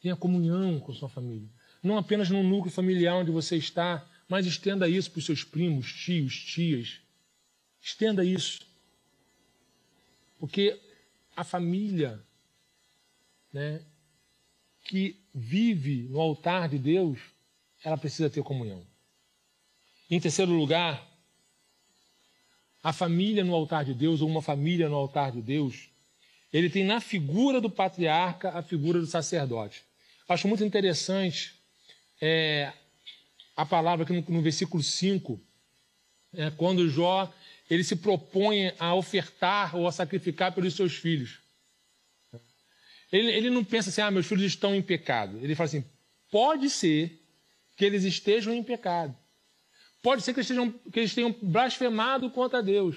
Tenha 0.00 0.16
comunhão 0.16 0.80
com 0.80 0.92
sua 0.92 1.08
família. 1.08 1.48
não 1.80 1.96
apenas 1.96 2.28
no 2.28 2.42
núcleo 2.42 2.74
familiar 2.74 3.14
onde 3.14 3.30
você 3.30 3.56
está, 3.56 4.04
mas 4.28 4.46
estenda 4.46 4.88
isso 4.88 5.12
para 5.12 5.20
os 5.20 5.26
seus 5.26 5.44
primos, 5.44 5.92
tios, 5.92 6.34
tias. 6.44 7.00
Estenda 7.80 8.24
isso. 8.24 8.66
Porque 10.40 10.80
a 11.36 11.44
família 11.44 12.20
né, 13.52 13.80
que 14.82 15.24
vive 15.32 16.08
no 16.08 16.20
altar 16.20 16.68
de 16.68 16.80
Deus, 16.80 17.20
ela 17.84 17.96
precisa 17.96 18.28
ter 18.28 18.42
comunhão. 18.42 18.84
Em 20.10 20.18
terceiro 20.18 20.52
lugar, 20.52 21.06
a 22.82 22.92
família 22.92 23.44
no 23.44 23.54
altar 23.54 23.84
de 23.84 23.92
Deus, 23.92 24.20
ou 24.20 24.28
uma 24.28 24.40
família 24.40 24.88
no 24.88 24.96
altar 24.96 25.32
de 25.32 25.42
Deus, 25.42 25.88
ele 26.52 26.70
tem 26.70 26.84
na 26.84 27.00
figura 27.00 27.60
do 27.60 27.68
patriarca 27.68 28.50
a 28.50 28.62
figura 28.62 28.98
do 29.00 29.06
sacerdote. 29.06 29.82
Acho 30.28 30.48
muito 30.48 30.64
interessante 30.64 31.54
é, 32.20 32.72
a 33.56 33.66
palavra 33.66 34.04
aqui 34.04 34.12
no, 34.12 34.24
no 34.36 34.42
versículo 34.42 34.82
5, 34.82 35.40
é, 36.34 36.50
quando 36.50 36.88
Jó 36.88 37.32
ele 37.68 37.84
se 37.84 37.96
propõe 37.96 38.72
a 38.78 38.94
ofertar 38.94 39.76
ou 39.76 39.86
a 39.86 39.92
sacrificar 39.92 40.52
pelos 40.52 40.74
seus 40.74 40.94
filhos. 40.94 41.38
Ele, 43.12 43.30
ele 43.30 43.50
não 43.50 43.64
pensa 43.64 43.90
assim, 43.90 44.00
ah, 44.00 44.10
meus 44.10 44.26
filhos 44.26 44.44
estão 44.44 44.74
em 44.74 44.82
pecado. 44.82 45.38
Ele 45.42 45.54
fala 45.54 45.66
assim, 45.66 45.84
pode 46.30 46.70
ser 46.70 47.22
que 47.76 47.84
eles 47.84 48.04
estejam 48.04 48.54
em 48.54 48.62
pecado. 48.62 49.14
Pode 50.02 50.22
ser 50.22 50.32
que 50.32 50.40
eles, 50.40 50.50
estejam, 50.50 50.70
que 50.70 51.00
eles 51.00 51.14
tenham 51.14 51.36
blasfemado 51.42 52.30
contra 52.30 52.62
Deus. 52.62 52.96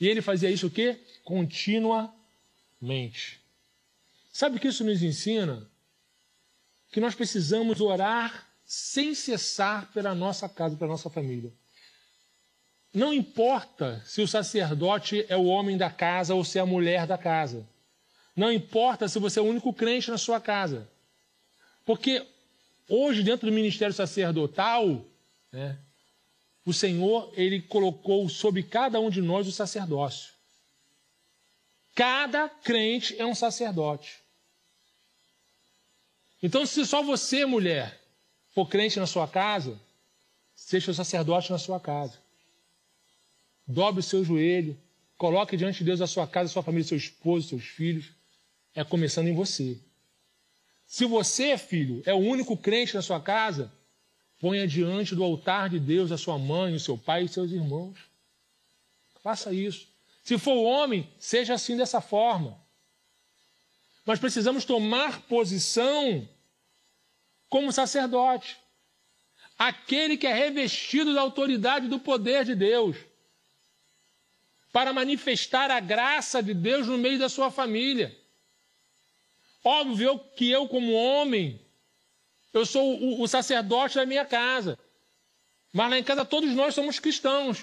E 0.00 0.06
ele 0.08 0.22
fazia 0.22 0.50
isso 0.50 0.68
o 0.68 0.70
quê? 0.70 1.00
Continuamente. 1.24 3.40
Sabe 4.32 4.56
o 4.56 4.60
que 4.60 4.68
isso 4.68 4.84
nos 4.84 5.02
ensina? 5.02 5.68
Que 6.90 7.00
nós 7.00 7.14
precisamos 7.14 7.80
orar 7.80 8.48
sem 8.64 9.14
cessar 9.14 9.92
pela 9.92 10.14
nossa 10.14 10.48
casa, 10.48 10.76
pela 10.76 10.92
nossa 10.92 11.10
família. 11.10 11.52
Não 12.92 13.14
importa 13.14 14.02
se 14.04 14.20
o 14.20 14.28
sacerdote 14.28 15.24
é 15.28 15.36
o 15.36 15.44
homem 15.44 15.76
da 15.76 15.90
casa 15.90 16.34
ou 16.34 16.44
se 16.44 16.58
é 16.58 16.62
a 16.62 16.66
mulher 16.66 17.06
da 17.06 17.16
casa. 17.16 17.68
Não 18.34 18.52
importa 18.52 19.08
se 19.08 19.18
você 19.18 19.38
é 19.38 19.42
o 19.42 19.46
único 19.46 19.72
crente 19.72 20.10
na 20.10 20.18
sua 20.18 20.40
casa. 20.40 20.88
Porque 21.84 22.26
hoje, 22.88 23.22
dentro 23.22 23.48
do 23.48 23.54
ministério 23.54 23.94
sacerdotal, 23.94 25.04
né, 25.52 25.78
o 26.64 26.72
Senhor 26.72 27.32
ele 27.34 27.62
colocou 27.62 28.28
sobre 28.28 28.62
cada 28.62 29.00
um 29.00 29.10
de 29.10 29.20
nós 29.20 29.46
o 29.46 29.52
sacerdócio. 29.52 30.32
Cada 31.94 32.48
crente 32.48 33.14
é 33.18 33.26
um 33.26 33.34
sacerdote. 33.34 34.20
Então, 36.42 36.64
se 36.64 36.86
só 36.86 37.02
você, 37.02 37.44
mulher, 37.44 38.00
for 38.52 38.66
crente 38.66 38.98
na 38.98 39.06
sua 39.06 39.26
casa, 39.28 39.78
seja 40.54 40.90
o 40.90 40.94
sacerdote 40.94 41.50
na 41.50 41.58
sua 41.58 41.78
casa. 41.78 42.18
Dobre 43.66 44.00
o 44.00 44.02
seu 44.02 44.24
joelho, 44.24 44.78
coloque 45.16 45.56
diante 45.56 45.78
de 45.78 45.84
Deus 45.84 46.00
a 46.00 46.06
sua 46.06 46.26
casa, 46.26 46.50
a 46.50 46.52
sua 46.52 46.62
família, 46.62 46.86
seu 46.86 46.96
esposo, 46.96 47.48
seus 47.48 47.64
filhos. 47.64 48.10
É 48.74 48.84
começando 48.84 49.28
em 49.28 49.34
você. 49.34 49.78
Se 50.86 51.04
você, 51.04 51.58
filho, 51.58 52.02
é 52.06 52.14
o 52.14 52.18
único 52.18 52.56
crente 52.56 52.94
na 52.94 53.02
sua 53.02 53.20
casa, 53.20 53.72
ponha 54.40 54.66
diante 54.66 55.14
do 55.14 55.22
altar 55.22 55.68
de 55.68 55.78
Deus 55.78 56.10
a 56.10 56.16
sua 56.16 56.38
mãe, 56.38 56.74
o 56.74 56.80
seu 56.80 56.96
pai 56.96 57.24
e 57.24 57.28
seus 57.28 57.52
irmãos. 57.52 57.98
Faça 59.22 59.52
isso. 59.52 59.86
Se 60.24 60.38
for 60.38 60.64
homem, 60.64 61.08
seja 61.18 61.54
assim 61.54 61.76
dessa 61.76 62.00
forma. 62.00 62.58
Nós 64.06 64.18
precisamos 64.18 64.64
tomar 64.64 65.22
posição 65.22 66.26
como 67.50 67.70
sacerdote. 67.70 68.56
Aquele 69.58 70.16
que 70.16 70.26
é 70.26 70.32
revestido 70.32 71.12
da 71.12 71.20
autoridade 71.20 71.86
do 71.86 71.98
poder 71.98 72.44
de 72.46 72.54
Deus. 72.54 72.96
Para 74.72 74.92
manifestar 74.92 75.70
a 75.70 75.80
graça 75.80 76.42
de 76.42 76.54
Deus 76.54 76.86
no 76.86 76.96
meio 76.96 77.18
da 77.18 77.28
sua 77.28 77.50
família. 77.50 78.16
Óbvio 79.62 80.18
que 80.34 80.50
eu, 80.50 80.66
como 80.66 80.94
homem, 80.94 81.60
eu 82.52 82.66
sou 82.66 82.98
o, 83.00 83.22
o 83.22 83.28
sacerdote 83.28 83.96
da 83.96 84.06
minha 84.06 84.24
casa. 84.24 84.78
Mas 85.72 85.90
lá 85.90 85.98
em 85.98 86.04
casa 86.04 86.24
todos 86.24 86.50
nós 86.50 86.74
somos 86.74 86.98
cristãos. 86.98 87.58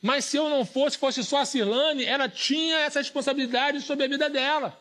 Mas 0.00 0.24
se 0.24 0.36
eu 0.36 0.48
não 0.48 0.64
fosse, 0.64 0.96
fosse 0.96 1.24
só 1.24 1.38
a 1.38 1.44
Cirlane, 1.44 2.04
ela 2.04 2.28
tinha 2.28 2.78
essa 2.78 3.00
responsabilidade 3.00 3.80
sobre 3.82 4.04
a 4.04 4.08
vida 4.08 4.30
dela. 4.30 4.80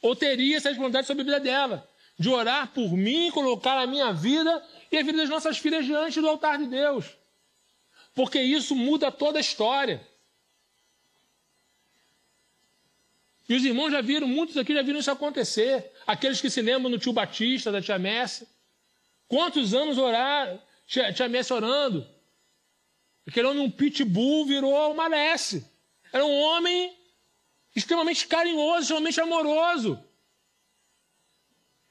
Ou 0.00 0.14
teria 0.14 0.56
essa 0.56 0.68
responsabilidade 0.68 1.06
sobre 1.06 1.22
a 1.22 1.24
vida 1.24 1.40
dela. 1.40 1.88
De 2.16 2.28
orar 2.28 2.68
por 2.68 2.92
mim, 2.92 3.30
colocar 3.32 3.78
a 3.80 3.86
minha 3.86 4.12
vida 4.12 4.64
e 4.92 4.96
a 4.96 5.02
vida 5.02 5.18
das 5.18 5.28
nossas 5.28 5.58
filhas 5.58 5.84
diante 5.84 6.20
do 6.20 6.28
altar 6.28 6.58
de 6.58 6.66
Deus. 6.66 7.06
Porque 8.14 8.40
isso 8.40 8.76
muda 8.76 9.10
toda 9.10 9.38
a 9.38 9.40
história. 9.40 10.06
E 13.48 13.54
os 13.54 13.64
irmãos 13.64 13.90
já 13.90 14.00
viram, 14.00 14.26
muitos 14.26 14.56
aqui 14.56 14.72
já 14.72 14.82
viram 14.82 14.98
isso 14.98 15.10
acontecer. 15.10 15.92
Aqueles 16.06 16.40
que 16.40 16.48
se 16.48 16.62
lembram 16.62 16.90
do 16.90 16.98
tio 16.98 17.12
Batista, 17.12 17.70
da 17.70 17.82
tia 17.82 17.98
Messi. 17.98 18.48
Quantos 19.28 19.74
anos 19.74 19.98
oraram, 19.98 20.60
tia, 20.86 21.12
tia 21.12 21.28
Messi 21.28 21.52
orando? 21.52 22.06
Aquele 23.26 23.48
homem, 23.48 23.62
um 23.62 23.70
pitbull, 23.70 24.46
virou 24.46 24.92
uma 24.92 25.08
Lessie. 25.08 25.64
Era 26.12 26.24
um 26.24 26.40
homem 26.40 26.96
extremamente 27.74 28.26
carinhoso, 28.26 28.80
extremamente 28.80 29.20
amoroso. 29.20 30.02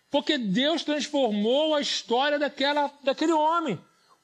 Porque 0.09 0.37
Deus 0.37 0.83
transformou 0.83 1.75
a 1.75 1.81
história 1.81 2.37
daquela, 2.37 2.91
daquele 3.03 3.31
homem. 3.31 3.79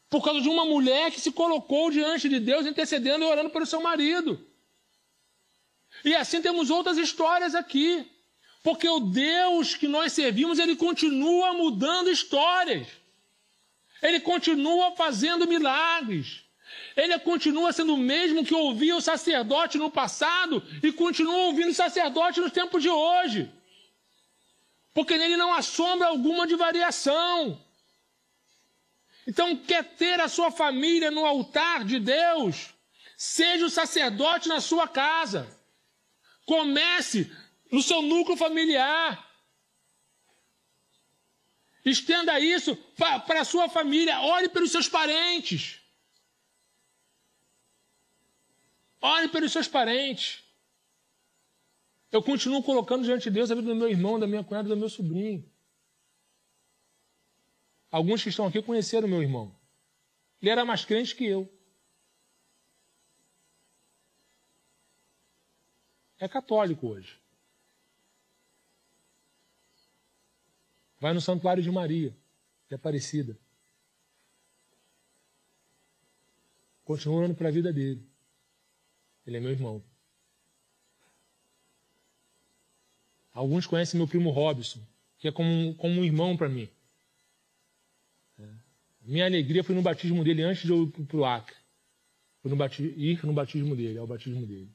Por 0.10 0.24
causa 0.24 0.42
de 0.42 0.48
uma 0.48 0.65
mulher 0.65 1.12
que 1.12 1.22
se 1.22 1.32
colocou 1.32 1.92
diante 1.92 2.30
de 2.30 2.39
Deus, 2.39 2.65
intercedendo 2.65 3.24
e 3.24 3.28
orando 3.28 3.50
pelo 3.50 3.65
seu 3.65 3.82
marido. 3.82 4.48
E 6.03 6.15
assim 6.15 6.41
temos 6.41 6.69
outras 6.69 6.97
histórias 6.97 7.55
aqui. 7.55 8.05
Porque 8.63 8.88
o 8.88 8.99
Deus 8.99 9.75
que 9.75 9.88
nós 9.88 10.13
servimos, 10.13 10.59
ele 10.59 10.75
continua 10.75 11.53
mudando 11.53 12.12
histórias. 12.12 12.88
Ele 14.01 14.19
continua 14.19 14.95
fazendo 14.95 15.47
milagres. 15.47 16.43
Ele 16.95 17.17
continua 17.19 17.71
sendo 17.71 17.93
o 17.93 17.97
mesmo 17.97 18.45
que 18.45 18.53
ouvia 18.53 18.95
o 18.95 19.01
sacerdote 19.01 19.77
no 19.77 19.89
passado 19.89 20.63
e 20.83 20.91
continua 20.91 21.45
ouvindo 21.45 21.69
o 21.69 21.73
sacerdote 21.73 22.39
nos 22.39 22.51
tempos 22.51 22.81
de 22.81 22.89
hoje. 22.89 23.51
Porque 24.93 25.17
nele 25.17 25.38
não 25.38 25.53
há 25.53 25.62
sombra 25.62 26.07
alguma 26.07 26.45
de 26.45 26.55
variação. 26.55 27.59
Então, 29.25 29.55
quer 29.55 29.83
ter 29.83 30.19
a 30.19 30.27
sua 30.27 30.51
família 30.51 31.12
no 31.12 31.25
altar 31.25 31.85
de 31.85 31.99
Deus? 31.99 32.73
Seja 33.15 33.65
o 33.65 33.69
sacerdote 33.69 34.49
na 34.49 34.59
sua 34.59 34.88
casa. 34.88 35.59
Comece 36.49 37.31
no 37.71 37.79
seu 37.83 38.01
núcleo 38.01 38.35
familiar. 38.35 39.12
Estenda 41.85 42.39
isso 42.39 42.75
para 42.97 43.41
a 43.41 43.45
sua 43.45 43.69
família. 43.69 44.19
Ore 44.21 44.49
pelos 44.49 44.71
seus 44.71 44.89
parentes. 44.89 45.79
Ore 48.99 49.27
pelos 49.27 49.51
seus 49.51 49.67
parentes. 49.67 50.43
Eu 52.12 52.23
continuo 52.23 52.63
colocando 52.63 53.03
diante 53.03 53.25
de 53.25 53.29
Deus 53.29 53.51
a 53.51 53.55
vida 53.55 53.67
do 53.67 53.75
meu 53.75 53.88
irmão, 53.88 54.19
da 54.19 54.25
minha 54.25 54.43
cunhada, 54.43 54.67
do 54.69 54.75
meu 54.75 54.89
sobrinho. 54.89 55.47
Alguns 57.91 58.23
que 58.23 58.29
estão 58.29 58.47
aqui 58.47 58.59
conheceram 58.59 59.07
meu 59.07 59.21
irmão. 59.21 59.55
Ele 60.41 60.49
era 60.49 60.65
mais 60.65 60.83
crente 60.83 61.15
que 61.15 61.25
eu. 61.25 61.47
É 66.19 66.27
católico 66.27 66.88
hoje. 66.88 67.17
Vai 70.99 71.13
no 71.13 71.21
Santuário 71.21 71.63
de 71.63 71.71
Maria, 71.71 72.13
de 72.67 72.75
Aparecida. 72.75 73.38
Continua 76.84 77.19
orando 77.19 77.36
para 77.36 77.47
a 77.47 77.51
vida 77.51 77.71
dele. 77.71 78.05
Ele 79.25 79.38
é 79.38 79.39
meu 79.39 79.51
irmão. 79.51 79.82
Alguns 83.32 83.65
conhecem 83.65 83.97
meu 83.97 84.08
primo 84.08 84.32
Robson, 84.32 84.82
que 85.17 85.27
é 85.27 85.32
como 85.32 85.49
um, 85.49 85.73
como 85.73 86.01
um 86.01 86.03
irmão 86.03 86.36
para 86.36 86.49
mim. 86.49 86.67
É. 88.38 88.49
Minha 89.03 89.25
alegria 89.25 89.63
foi 89.63 89.75
no 89.75 89.82
batismo 89.82 90.23
dele 90.23 90.43
antes 90.43 90.63
de 90.63 90.71
eu 90.71 90.84
ir 90.84 91.05
para 91.05 91.17
o 91.17 91.23
Acre. 91.23 91.55
Foi 92.41 92.51
no 92.51 92.58
batismo, 92.58 92.91
ir 92.97 93.25
no 93.25 93.34
batismo 93.34 93.75
dele, 93.75 93.97
ao 93.97 94.08
batismo 94.08 94.45
dele. 94.45 94.69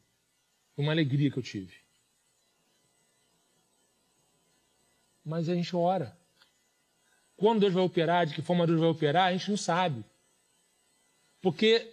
Uma 0.76 0.92
alegria 0.92 1.30
que 1.30 1.38
eu 1.38 1.42
tive. 1.42 1.74
Mas 5.24 5.48
a 5.48 5.54
gente 5.54 5.74
ora. 5.74 6.16
Quando 7.36 7.60
Deus 7.60 7.72
vai 7.72 7.82
operar, 7.82 8.26
de 8.26 8.34
que 8.34 8.42
forma 8.42 8.66
Deus 8.66 8.80
vai 8.80 8.88
operar, 8.88 9.28
a 9.28 9.32
gente 9.32 9.50
não 9.50 9.56
sabe. 9.56 10.04
Porque 11.40 11.90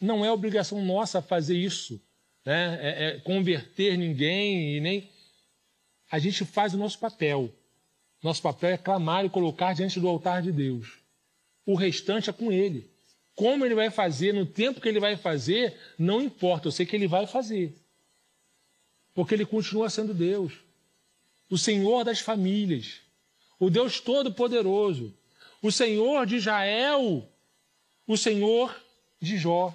não 0.00 0.24
é 0.24 0.30
obrigação 0.30 0.84
nossa 0.84 1.22
fazer 1.22 1.56
isso, 1.56 2.00
né? 2.44 2.78
É, 2.80 3.04
é 3.06 3.20
converter 3.20 3.96
ninguém 3.96 4.76
e 4.76 4.80
nem. 4.80 5.10
a 6.10 6.18
gente 6.18 6.44
faz 6.44 6.74
o 6.74 6.78
nosso 6.78 6.98
papel. 6.98 7.52
Nosso 8.22 8.40
papel 8.40 8.70
é 8.70 8.78
clamar 8.78 9.24
e 9.24 9.30
colocar 9.30 9.74
diante 9.74 10.00
do 10.00 10.08
altar 10.08 10.42
de 10.42 10.50
Deus. 10.50 10.98
O 11.66 11.74
restante 11.74 12.30
é 12.30 12.32
com 12.32 12.50
Ele. 12.50 12.90
Como 13.34 13.64
Ele 13.64 13.74
vai 13.74 13.90
fazer, 13.90 14.32
no 14.32 14.46
tempo 14.46 14.80
que 14.80 14.88
Ele 14.88 15.00
vai 15.00 15.16
fazer, 15.16 15.76
não 15.98 16.22
importa. 16.22 16.68
Eu 16.68 16.72
sei 16.72 16.86
que 16.86 16.94
Ele 16.94 17.08
vai 17.08 17.26
fazer. 17.26 17.74
Porque 19.14 19.34
Ele 19.34 19.46
continua 19.46 19.88
sendo 19.88 20.12
Deus. 20.12 20.52
O 21.48 21.56
Senhor 21.56 22.04
das 22.04 22.20
famílias. 22.20 23.00
O 23.58 23.70
Deus 23.70 24.00
Todo-Poderoso. 24.00 25.16
O 25.62 25.70
Senhor 25.70 26.26
de 26.26 26.36
Israel. 26.36 27.26
O 28.06 28.16
Senhor 28.16 28.74
de 29.20 29.38
Jó. 29.38 29.72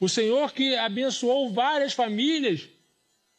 O 0.00 0.08
Senhor 0.08 0.52
que 0.52 0.74
abençoou 0.74 1.52
várias 1.52 1.92
famílias 1.92 2.68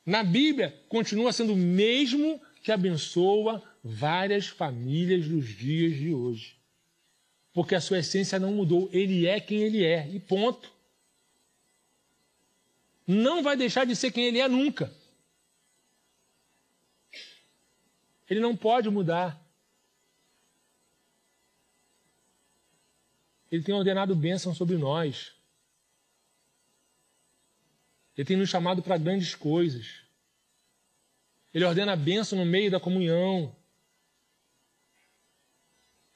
na 0.05 0.23
Bíblia 0.23 0.77
continua 0.89 1.31
sendo 1.31 1.53
o 1.53 1.57
mesmo 1.57 2.39
que 2.62 2.71
abençoa 2.71 3.62
várias 3.83 4.47
famílias 4.47 5.27
dos 5.27 5.47
dias 5.47 5.95
de 5.95 6.13
hoje. 6.13 6.55
Porque 7.53 7.75
a 7.75 7.81
sua 7.81 7.99
essência 7.99 8.39
não 8.39 8.53
mudou. 8.53 8.89
Ele 8.91 9.27
é 9.27 9.39
quem 9.39 9.62
ele 9.62 9.83
é. 9.83 10.09
E 10.09 10.19
ponto. 10.19 10.72
Não 13.05 13.43
vai 13.43 13.57
deixar 13.57 13.85
de 13.85 13.95
ser 13.95 14.11
quem 14.11 14.25
ele 14.25 14.39
é 14.39 14.47
nunca. 14.47 14.93
Ele 18.29 18.39
não 18.39 18.55
pode 18.55 18.89
mudar. 18.89 19.39
Ele 23.51 23.61
tem 23.61 23.75
ordenado 23.75 24.15
bênção 24.15 24.55
sobre 24.55 24.77
nós. 24.77 25.33
Ele 28.17 28.25
tem 28.25 28.37
nos 28.37 28.49
chamado 28.49 28.81
para 28.81 28.97
grandes 28.97 29.35
coisas. 29.35 30.01
Ele 31.53 31.65
ordena 31.65 31.93
a 31.93 31.95
bênção 31.95 32.37
no 32.37 32.45
meio 32.45 32.71
da 32.71 32.79
comunhão. 32.79 33.55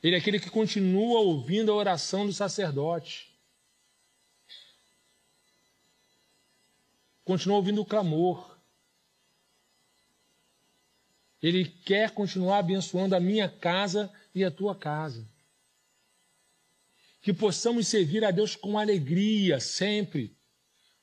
Ele 0.01 0.15
é 0.15 0.19
aquele 0.19 0.39
que 0.39 0.49
continua 0.49 1.19
ouvindo 1.19 1.71
a 1.71 1.75
oração 1.75 2.25
do 2.25 2.33
sacerdote. 2.33 3.36
Continua 7.27 7.57
ouvindo 7.57 7.81
o 7.81 7.85
clamor. 7.85 8.57
Ele 11.43 11.65
quer 11.65 12.11
continuar 12.11 12.59
abençoando 12.59 13.17
a 13.17 13.19
minha 13.19 13.49
casa 13.49 14.09
e 14.33 14.45
a 14.45 14.49
tua 14.49 14.73
casa. 14.73 15.27
Que 17.21 17.33
possamos 17.33 17.85
servir 17.85 18.23
a 18.23 18.31
Deus 18.31 18.55
com 18.55 18.79
alegria 18.79 19.59
sempre 19.59 20.37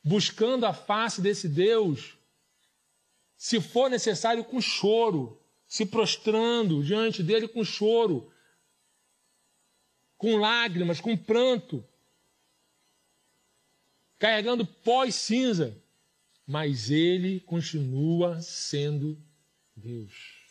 buscando 0.03 0.65
a 0.65 0.73
face 0.73 1.21
desse 1.21 1.47
Deus, 1.47 2.17
se 3.37 3.61
for 3.61 3.91
necessário, 3.91 4.43
com 4.45 4.63
choro, 4.63 5.39
se 5.69 5.85
prostrando 5.85 6.83
diante 6.83 7.23
dele 7.23 7.49
com 7.49 7.63
choro, 7.63 8.33
com 10.17 10.37
lágrimas, 10.37 11.03
com 11.03 11.15
pranto, 11.15 11.87
carregando 14.19 14.65
pó 14.65 15.05
e 15.05 15.13
cinza, 15.13 15.84
mas 16.47 16.91
ele 16.91 17.41
continua 17.41 18.41
sendo 18.41 19.21
Deus. 19.75 20.45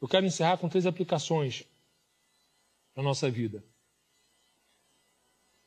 Eu 0.00 0.08
quero 0.08 0.26
encerrar 0.26 0.58
com 0.58 0.68
três 0.68 0.86
aplicações 0.86 1.64
na 2.94 3.02
nossa 3.02 3.30
vida. 3.30 3.64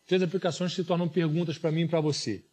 Três 0.05 0.21
aplicações 0.21 0.73
se 0.73 0.83
tornam 0.83 1.09
perguntas 1.09 1.57
para 1.57 1.71
mim 1.71 1.81
e 1.81 1.87
para 1.87 2.01
você. 2.01 2.45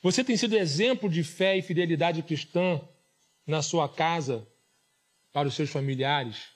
Você 0.00 0.24
tem 0.24 0.36
sido 0.36 0.56
exemplo 0.56 1.08
de 1.08 1.22
fé 1.22 1.56
e 1.56 1.62
fidelidade 1.62 2.22
cristã 2.22 2.80
na 3.46 3.62
sua 3.62 3.88
casa, 3.88 4.46
para 5.32 5.48
os 5.48 5.54
seus 5.54 5.70
familiares? 5.70 6.48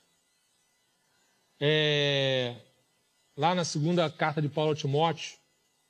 É, 1.61 2.57
lá 3.37 3.55
na 3.55 3.65
segunda 3.65 4.11
carta 4.11 4.43
de 4.43 4.49
Paulo 4.49 4.73
a 4.73 4.77
Timóteo, 4.77 5.39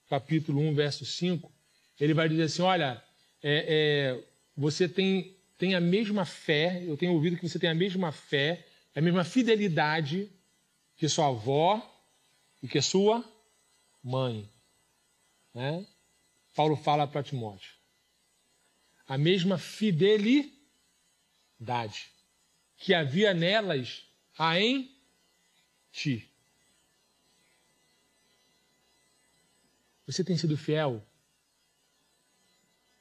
capítulo 0.08 0.60
1, 0.60 0.74
verso 0.74 1.04
5, 1.04 1.52
ele 2.00 2.14
vai 2.14 2.28
dizer 2.28 2.44
assim: 2.44 2.62
Olha, 2.62 3.02
é, 3.42 3.64
é, 3.68 4.24
você 4.56 4.88
tem, 4.88 5.36
tem 5.58 5.74
a 5.74 5.80
mesma 5.80 6.24
fé, 6.24 6.82
eu 6.84 6.96
tenho 6.96 7.12
ouvido 7.12 7.36
que 7.36 7.48
você 7.48 7.58
tem 7.58 7.70
a 7.70 7.74
mesma 7.74 8.12
fé, 8.12 8.66
a 8.94 9.00
mesma 9.00 9.24
fidelidade 9.24 10.30
que 10.96 11.08
sua 11.08 11.28
avó 11.28 11.82
e 12.62 12.68
que 12.68 12.80
sua 12.80 13.24
mãe. 14.02 14.48
Né? 15.54 15.86
Paulo 16.54 16.76
fala 16.76 17.06
para 17.06 17.22
Timóteo. 17.22 17.70
A 19.06 19.18
mesma 19.18 19.58
fidelidade 19.58 20.50
que 22.76 22.94
havia 22.94 23.32
nelas 23.32 24.06
há 24.38 24.58
em 24.60 24.90
ti. 25.92 26.30
Você 30.06 30.22
tem 30.22 30.36
sido 30.36 30.56
fiel? 30.56 31.04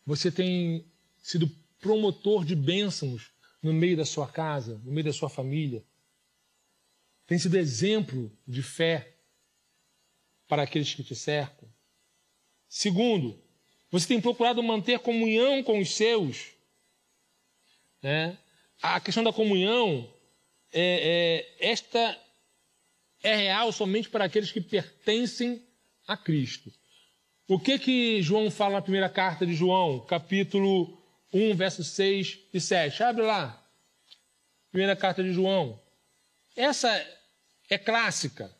Você 0.05 0.31
tem 0.31 0.91
sido 1.17 1.47
promotor 1.79 2.43
de 2.43 2.55
bênçãos 2.55 3.31
no 3.61 3.73
meio 3.73 3.95
da 3.95 4.05
sua 4.05 4.27
casa, 4.27 4.79
no 4.83 4.91
meio 4.91 5.05
da 5.05 5.13
sua 5.13 5.29
família? 5.29 5.83
Tem 7.27 7.37
sido 7.37 7.57
exemplo 7.57 8.35
de 8.47 8.61
fé 8.61 9.17
para 10.47 10.63
aqueles 10.63 10.93
que 10.93 11.03
te 11.03 11.15
cercam. 11.15 11.67
Segundo, 12.67 13.41
você 13.89 14.07
tem 14.07 14.21
procurado 14.21 14.61
manter 14.61 14.99
comunhão 14.99 15.63
com 15.63 15.79
os 15.79 15.95
seus. 15.95 16.51
Né? 18.01 18.37
A 18.81 18.99
questão 18.99 19.23
da 19.23 19.33
comunhão, 19.33 20.11
é, 20.71 21.47
é, 21.59 21.71
esta 21.71 22.19
é 23.23 23.35
real 23.35 23.71
somente 23.71 24.09
para 24.09 24.25
aqueles 24.25 24.51
que 24.51 24.61
pertencem 24.61 25.65
a 26.07 26.15
Cristo. 26.15 26.71
O 27.47 27.59
que 27.59 27.77
que 27.77 28.21
João 28.21 28.49
fala 28.49 28.75
na 28.75 28.81
primeira 28.81 29.09
carta 29.09 29.45
de 29.45 29.53
João, 29.53 29.99
capítulo 29.99 30.97
1, 31.31 31.55
versos 31.55 31.87
6 31.89 32.39
e 32.53 32.59
7? 32.59 33.03
Abre 33.03 33.23
lá. 33.23 33.63
Primeira 34.71 34.95
carta 34.95 35.23
de 35.23 35.31
João. 35.31 35.79
Essa 36.55 36.89
é 37.69 37.77
clássica. 37.77 38.53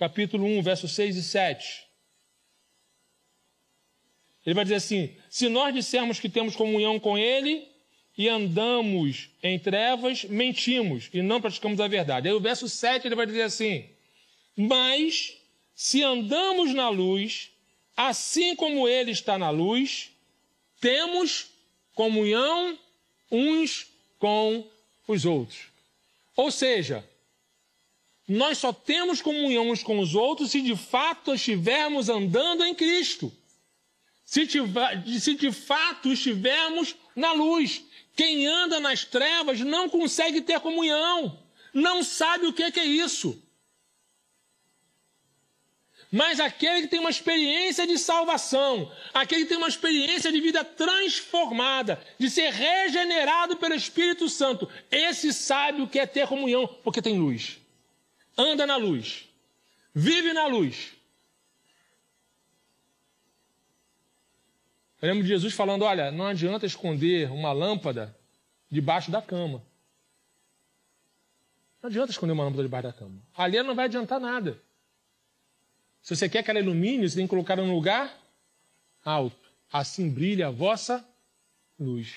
capítulo 0.00 0.46
1, 0.46 0.62
versos 0.62 0.92
6 0.92 1.16
e 1.16 1.22
7. 1.22 1.84
Ele 4.46 4.54
vai 4.54 4.64
dizer 4.64 4.76
assim: 4.76 5.14
se 5.28 5.50
nós 5.50 5.74
dissermos 5.74 6.18
que 6.18 6.30
temos 6.30 6.56
comunhão 6.56 6.98
com 6.98 7.18
Ele 7.18 7.68
e 8.16 8.26
andamos 8.26 9.28
em 9.42 9.58
trevas, 9.58 10.24
mentimos 10.24 11.10
e 11.12 11.20
não 11.20 11.38
praticamos 11.38 11.78
a 11.80 11.86
verdade. 11.86 12.28
Aí 12.28 12.34
o 12.34 12.40
verso 12.40 12.66
7 12.66 13.06
ele 13.06 13.14
vai 13.14 13.26
dizer 13.26 13.42
assim: 13.42 13.90
mas 14.56 15.36
se 15.82 16.02
andamos 16.02 16.74
na 16.74 16.90
luz, 16.90 17.52
assim 17.96 18.54
como 18.54 18.86
Ele 18.86 19.12
está 19.12 19.38
na 19.38 19.48
luz, 19.48 20.10
temos 20.78 21.46
comunhão 21.94 22.78
uns 23.30 23.86
com 24.18 24.68
os 25.08 25.24
outros. 25.24 25.68
Ou 26.36 26.50
seja, 26.50 27.02
nós 28.28 28.58
só 28.58 28.74
temos 28.74 29.22
comunhão 29.22 29.70
uns 29.70 29.82
com 29.82 29.98
os 30.00 30.14
outros 30.14 30.50
se 30.50 30.60
de 30.60 30.76
fato 30.76 31.32
estivermos 31.32 32.10
andando 32.10 32.62
em 32.62 32.74
Cristo. 32.74 33.32
Se, 34.22 34.46
se 35.18 35.34
de 35.34 35.50
fato 35.50 36.12
estivermos 36.12 36.94
na 37.16 37.32
luz. 37.32 37.82
Quem 38.14 38.46
anda 38.46 38.80
nas 38.80 39.06
trevas 39.06 39.60
não 39.60 39.88
consegue 39.88 40.42
ter 40.42 40.60
comunhão, 40.60 41.38
não 41.72 42.04
sabe 42.04 42.44
o 42.44 42.52
que 42.52 42.64
é 42.64 42.84
isso. 42.84 43.42
Mas 46.10 46.40
aquele 46.40 46.82
que 46.82 46.88
tem 46.88 46.98
uma 46.98 47.10
experiência 47.10 47.86
de 47.86 47.96
salvação, 47.96 48.90
aquele 49.14 49.42
que 49.42 49.48
tem 49.48 49.58
uma 49.58 49.68
experiência 49.68 50.32
de 50.32 50.40
vida 50.40 50.64
transformada, 50.64 52.02
de 52.18 52.28
ser 52.28 52.50
regenerado 52.52 53.56
pelo 53.56 53.74
Espírito 53.74 54.28
Santo, 54.28 54.68
esse 54.90 55.32
sabe 55.32 55.82
o 55.82 55.88
que 55.88 56.00
é 56.00 56.06
ter 56.06 56.26
comunhão, 56.26 56.66
porque 56.82 57.00
tem 57.00 57.18
luz 57.18 57.60
anda 58.40 58.66
na 58.66 58.76
luz, 58.76 59.28
vive 59.94 60.32
na 60.32 60.46
luz. 60.46 60.94
Eu 65.00 65.08
lembro 65.08 65.22
de 65.22 65.28
Jesus 65.28 65.54
falando: 65.54 65.82
olha, 65.82 66.10
não 66.10 66.26
adianta 66.26 66.66
esconder 66.66 67.30
uma 67.30 67.52
lâmpada 67.52 68.16
debaixo 68.70 69.10
da 69.10 69.22
cama. 69.22 69.62
Não 71.82 71.88
adianta 71.88 72.10
esconder 72.10 72.32
uma 72.32 72.44
lâmpada 72.44 72.62
debaixo 72.62 72.88
da 72.88 72.92
cama. 72.92 73.20
Ali 73.34 73.62
não 73.62 73.74
vai 73.74 73.86
adiantar 73.86 74.20
nada. 74.20 74.60
Se 76.02 76.16
você 76.16 76.28
quer 76.28 76.42
que 76.42 76.50
ela 76.50 76.60
ilumine, 76.60 77.08
você 77.08 77.16
tem 77.16 77.26
que 77.26 77.30
colocar 77.30 77.56
num 77.56 77.72
lugar 77.72 78.18
alto. 79.04 79.50
Assim 79.72 80.10
brilha 80.10 80.48
a 80.48 80.50
vossa 80.50 81.06
luz. 81.78 82.16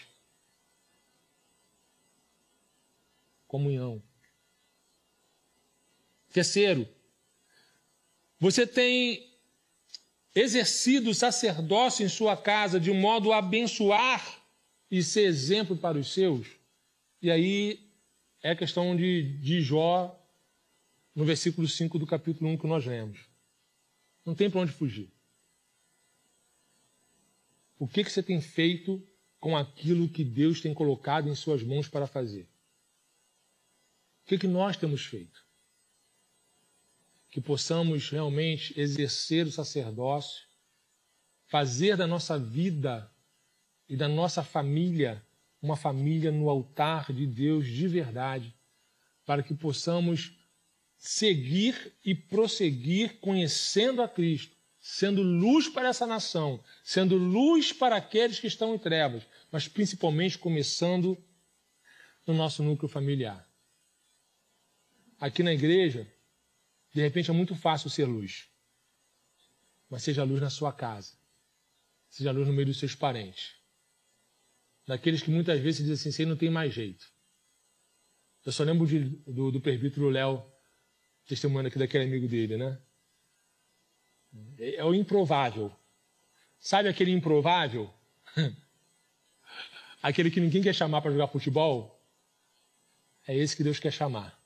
Comunhão. 3.47 4.01
Terceiro, 6.31 6.87
você 8.39 8.65
tem 8.65 9.31
exercido 10.33 11.11
o 11.11 11.13
sacerdócio 11.13 12.03
em 12.03 12.09
sua 12.09 12.35
casa 12.35 12.79
de 12.79 12.91
modo 12.91 13.31
a 13.31 13.37
abençoar 13.37 14.41
e 14.89 15.03
ser 15.03 15.25
exemplo 15.25 15.77
para 15.77 15.97
os 15.97 16.11
seus? 16.11 16.47
E 17.21 17.29
aí 17.29 17.87
é 18.41 18.51
a 18.51 18.55
questão 18.55 18.95
de, 18.95 19.37
de 19.37 19.61
Jó, 19.61 20.19
no 21.15 21.23
versículo 21.23 21.67
5 21.67 21.99
do 21.99 22.07
capítulo 22.07 22.49
1 22.49 22.57
que 22.57 22.67
nós 22.67 22.85
lemos. 22.85 23.32
Não 24.25 24.33
tem 24.33 24.49
para 24.49 24.61
onde 24.61 24.71
fugir. 24.71 25.11
O 27.77 27.87
que, 27.87 28.03
que 28.03 28.11
você 28.11 28.23
tem 28.23 28.39
feito 28.39 29.05
com 29.39 29.57
aquilo 29.57 30.07
que 30.07 30.23
Deus 30.23 30.61
tem 30.61 30.73
colocado 30.73 31.27
em 31.27 31.35
suas 31.35 31.63
mãos 31.63 31.87
para 31.87 32.07
fazer? 32.07 32.43
O 34.23 34.27
que, 34.27 34.37
que 34.37 34.47
nós 34.47 34.77
temos 34.77 35.05
feito? 35.05 35.45
Que 37.29 37.41
possamos 37.41 38.09
realmente 38.09 38.79
exercer 38.79 39.45
o 39.45 39.51
sacerdócio, 39.51 40.47
fazer 41.47 41.97
da 41.97 42.07
nossa 42.07 42.39
vida 42.39 43.11
e 43.89 43.97
da 43.97 44.07
nossa 44.07 44.43
família 44.43 45.25
uma 45.63 45.77
família 45.77 46.29
no 46.29 46.49
altar 46.49 47.13
de 47.13 47.25
Deus 47.25 47.65
de 47.65 47.87
verdade, 47.87 48.53
para 49.25 49.41
que 49.41 49.55
possamos 49.55 50.37
seguir 51.03 51.93
e 52.05 52.15
prosseguir 52.15 53.19
conhecendo 53.19 54.01
a 54.01 54.07
Cristo, 54.07 54.55
sendo 54.79 55.21
luz 55.21 55.67
para 55.67 55.89
essa 55.89 56.07
nação, 56.07 56.63
sendo 56.81 57.17
luz 57.17 57.73
para 57.73 57.97
aqueles 57.97 58.39
que 58.39 58.47
estão 58.47 58.73
em 58.73 58.79
trevas, 58.79 59.27
mas 59.51 59.67
principalmente 59.67 60.37
começando 60.37 61.21
no 62.25 62.33
nosso 62.33 62.63
núcleo 62.63 62.87
familiar. 62.87 63.45
Aqui 65.19 65.43
na 65.43 65.53
igreja, 65.53 66.09
de 66.93 67.01
repente 67.01 67.29
é 67.29 67.33
muito 67.33 67.53
fácil 67.53 67.89
ser 67.89 68.05
luz, 68.05 68.47
mas 69.89 70.03
seja 70.03 70.23
luz 70.23 70.39
na 70.39 70.49
sua 70.49 70.71
casa, 70.71 71.17
seja 72.07 72.31
luz 72.31 72.47
no 72.47 72.53
meio 72.53 72.67
dos 72.67 72.79
seus 72.79 72.95
parentes, 72.95 73.55
daqueles 74.87 75.21
que 75.21 75.29
muitas 75.29 75.59
vezes 75.59 75.85
dizem 75.85 75.95
assim, 75.95 76.11
você 76.13 76.25
não 76.25 76.37
tem 76.37 76.49
mais 76.49 76.73
jeito. 76.73 77.11
Eu 78.45 78.53
só 78.53 78.63
lembro 78.63 78.87
de, 78.87 78.99
do, 78.99 79.51
do 79.51 80.09
Léo, 80.09 80.52
testemunhando 81.25 81.67
aqui 81.67 81.79
daquele 81.79 82.05
amigo 82.05 82.27
dele, 82.27 82.57
né? 82.57 82.79
É, 84.57 84.75
é 84.75 84.85
o 84.85 84.93
improvável. 84.93 85.71
Sabe 86.59 86.89
aquele 86.89 87.11
improvável? 87.11 87.93
aquele 90.01 90.31
que 90.31 90.39
ninguém 90.39 90.61
quer 90.61 90.73
chamar 90.73 91.01
para 91.01 91.11
jogar 91.11 91.27
futebol? 91.27 92.01
É 93.27 93.35
esse 93.35 93.55
que 93.55 93.63
Deus 93.63 93.79
quer 93.79 93.91
chamar. 93.91 94.41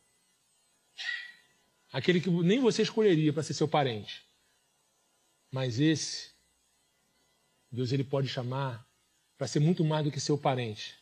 Aquele 1.92 2.20
que 2.22 2.30
nem 2.30 2.60
você 2.60 2.82
escolheria 2.82 3.34
para 3.34 3.44
ser 3.44 3.54
seu 3.54 3.68
parente. 3.68 4.24
Mas 5.52 5.80
esse, 5.80 6.32
Deus 7.72 7.92
ele 7.92 8.04
pode 8.04 8.28
chamar 8.28 8.86
para 9.38 9.48
ser 9.48 9.60
muito 9.60 9.84
mais 9.84 10.04
do 10.04 10.12
que 10.12 10.20
seu 10.20 10.38
parente, 10.38 10.98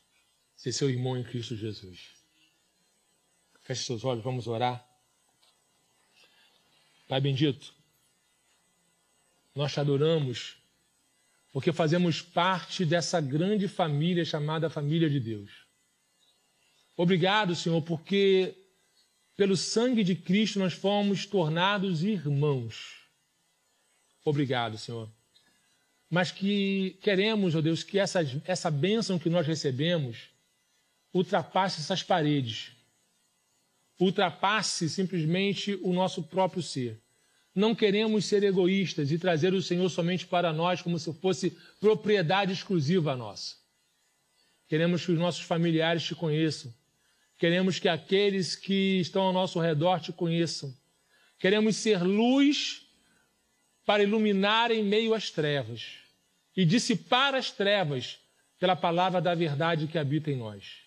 ser 0.55 0.71
seu 0.71 0.89
irmão 0.89 1.17
em 1.17 1.23
Cristo 1.23 1.55
Jesus. 1.55 2.15
Feche 3.61 3.83
seus 3.83 4.03
olhos, 4.03 4.23
vamos 4.23 4.47
orar. 4.47 4.84
Pai 7.07 7.21
bendito, 7.21 7.73
nós 9.53 9.71
te 9.73 9.79
adoramos 9.79 10.57
porque 11.51 11.71
fazemos 11.71 12.21
parte 12.21 12.83
dessa 12.85 13.21
grande 13.21 13.67
família 13.67 14.25
chamada 14.25 14.69
família 14.69 15.09
de 15.09 15.19
Deus. 15.19 15.65
Obrigado, 16.97 17.55
Senhor, 17.55 17.81
porque 17.81 18.55
pelo 19.37 19.55
sangue 19.55 20.03
de 20.03 20.15
Cristo 20.15 20.59
nós 20.59 20.73
fomos 20.73 21.25
tornados 21.25 22.03
irmãos. 22.03 23.07
Obrigado, 24.23 24.77
Senhor 24.77 25.09
mas 26.09 26.31
que 26.31 26.97
queremos, 27.01 27.55
ó 27.55 27.59
oh 27.59 27.61
Deus, 27.61 27.83
que 27.83 27.99
essa, 27.99 28.21
essa 28.45 28.69
bênção 28.69 29.17
que 29.17 29.29
nós 29.29 29.45
recebemos 29.45 30.29
ultrapasse 31.13 31.81
essas 31.81 32.03
paredes, 32.03 32.71
ultrapasse 33.99 34.89
simplesmente 34.89 35.79
o 35.81 35.93
nosso 35.93 36.23
próprio 36.23 36.61
ser. 36.61 37.01
Não 37.53 37.73
queremos 37.73 38.25
ser 38.25 38.43
egoístas 38.43 39.11
e 39.11 39.17
trazer 39.17 39.53
o 39.53 39.61
Senhor 39.61 39.89
somente 39.89 40.27
para 40.27 40.51
nós 40.51 40.81
como 40.81 40.99
se 40.99 41.13
fosse 41.13 41.57
propriedade 41.79 42.51
exclusiva 42.51 43.15
nossa. 43.15 43.55
Queremos 44.67 45.05
que 45.05 45.11
os 45.11 45.19
nossos 45.19 45.43
familiares 45.43 46.03
te 46.03 46.13
conheçam. 46.13 46.73
Queremos 47.37 47.79
que 47.79 47.87
aqueles 47.87 48.55
que 48.55 48.99
estão 48.99 49.23
ao 49.23 49.33
nosso 49.33 49.59
redor 49.59 50.01
te 50.01 50.11
conheçam. 50.11 50.75
Queremos 51.39 51.77
ser 51.77 52.01
luz 52.03 52.85
para 53.85 54.03
iluminar 54.03 54.71
em 54.71 54.83
meio 54.83 55.13
às 55.13 55.29
trevas 55.29 55.99
e 56.55 56.65
dissipar 56.65 57.35
as 57.35 57.51
trevas 57.51 58.19
pela 58.59 58.75
palavra 58.75 59.21
da 59.21 59.35
verdade 59.35 59.87
que 59.87 59.97
habita 59.97 60.31
em 60.31 60.37
nós. 60.37 60.84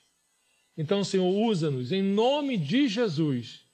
Então, 0.79 1.03
Senhor, 1.03 1.29
usa-nos 1.29 1.91
em 1.91 2.01
nome 2.01 2.57
de 2.57 2.87
Jesus. 2.87 3.65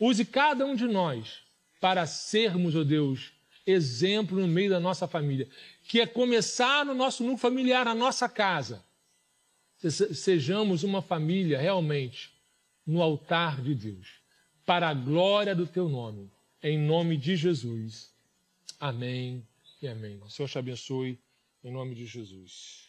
Use 0.00 0.24
cada 0.24 0.66
um 0.66 0.74
de 0.74 0.88
nós 0.88 1.38
para 1.80 2.04
sermos, 2.06 2.74
ó 2.74 2.80
oh 2.80 2.84
Deus, 2.84 3.32
exemplo 3.64 4.40
no 4.40 4.48
meio 4.48 4.70
da 4.70 4.80
nossa 4.80 5.06
família, 5.06 5.48
que 5.84 6.00
é 6.00 6.06
começar 6.06 6.84
no 6.84 6.92
nosso 6.92 7.22
núcleo 7.22 7.38
familiar, 7.38 7.84
na 7.84 7.94
nossa 7.94 8.28
casa. 8.28 8.84
Sejamos 9.78 10.82
uma 10.82 11.00
família 11.00 11.56
realmente 11.56 12.32
no 12.84 13.00
altar 13.00 13.62
de 13.62 13.74
Deus, 13.74 14.08
para 14.64 14.88
a 14.88 14.94
glória 14.94 15.54
do 15.54 15.68
teu 15.68 15.88
nome. 15.88 16.28
Em 16.60 16.76
nome 16.76 17.16
de 17.16 17.36
Jesus. 17.36 18.12
Amém 18.80 19.46
e 19.80 19.86
amém. 19.86 20.20
O 20.20 20.28
Senhor 20.28 20.48
te 20.48 20.58
abençoe, 20.58 21.16
em 21.62 21.70
nome 21.70 21.94
de 21.94 22.06
Jesus. 22.06 22.85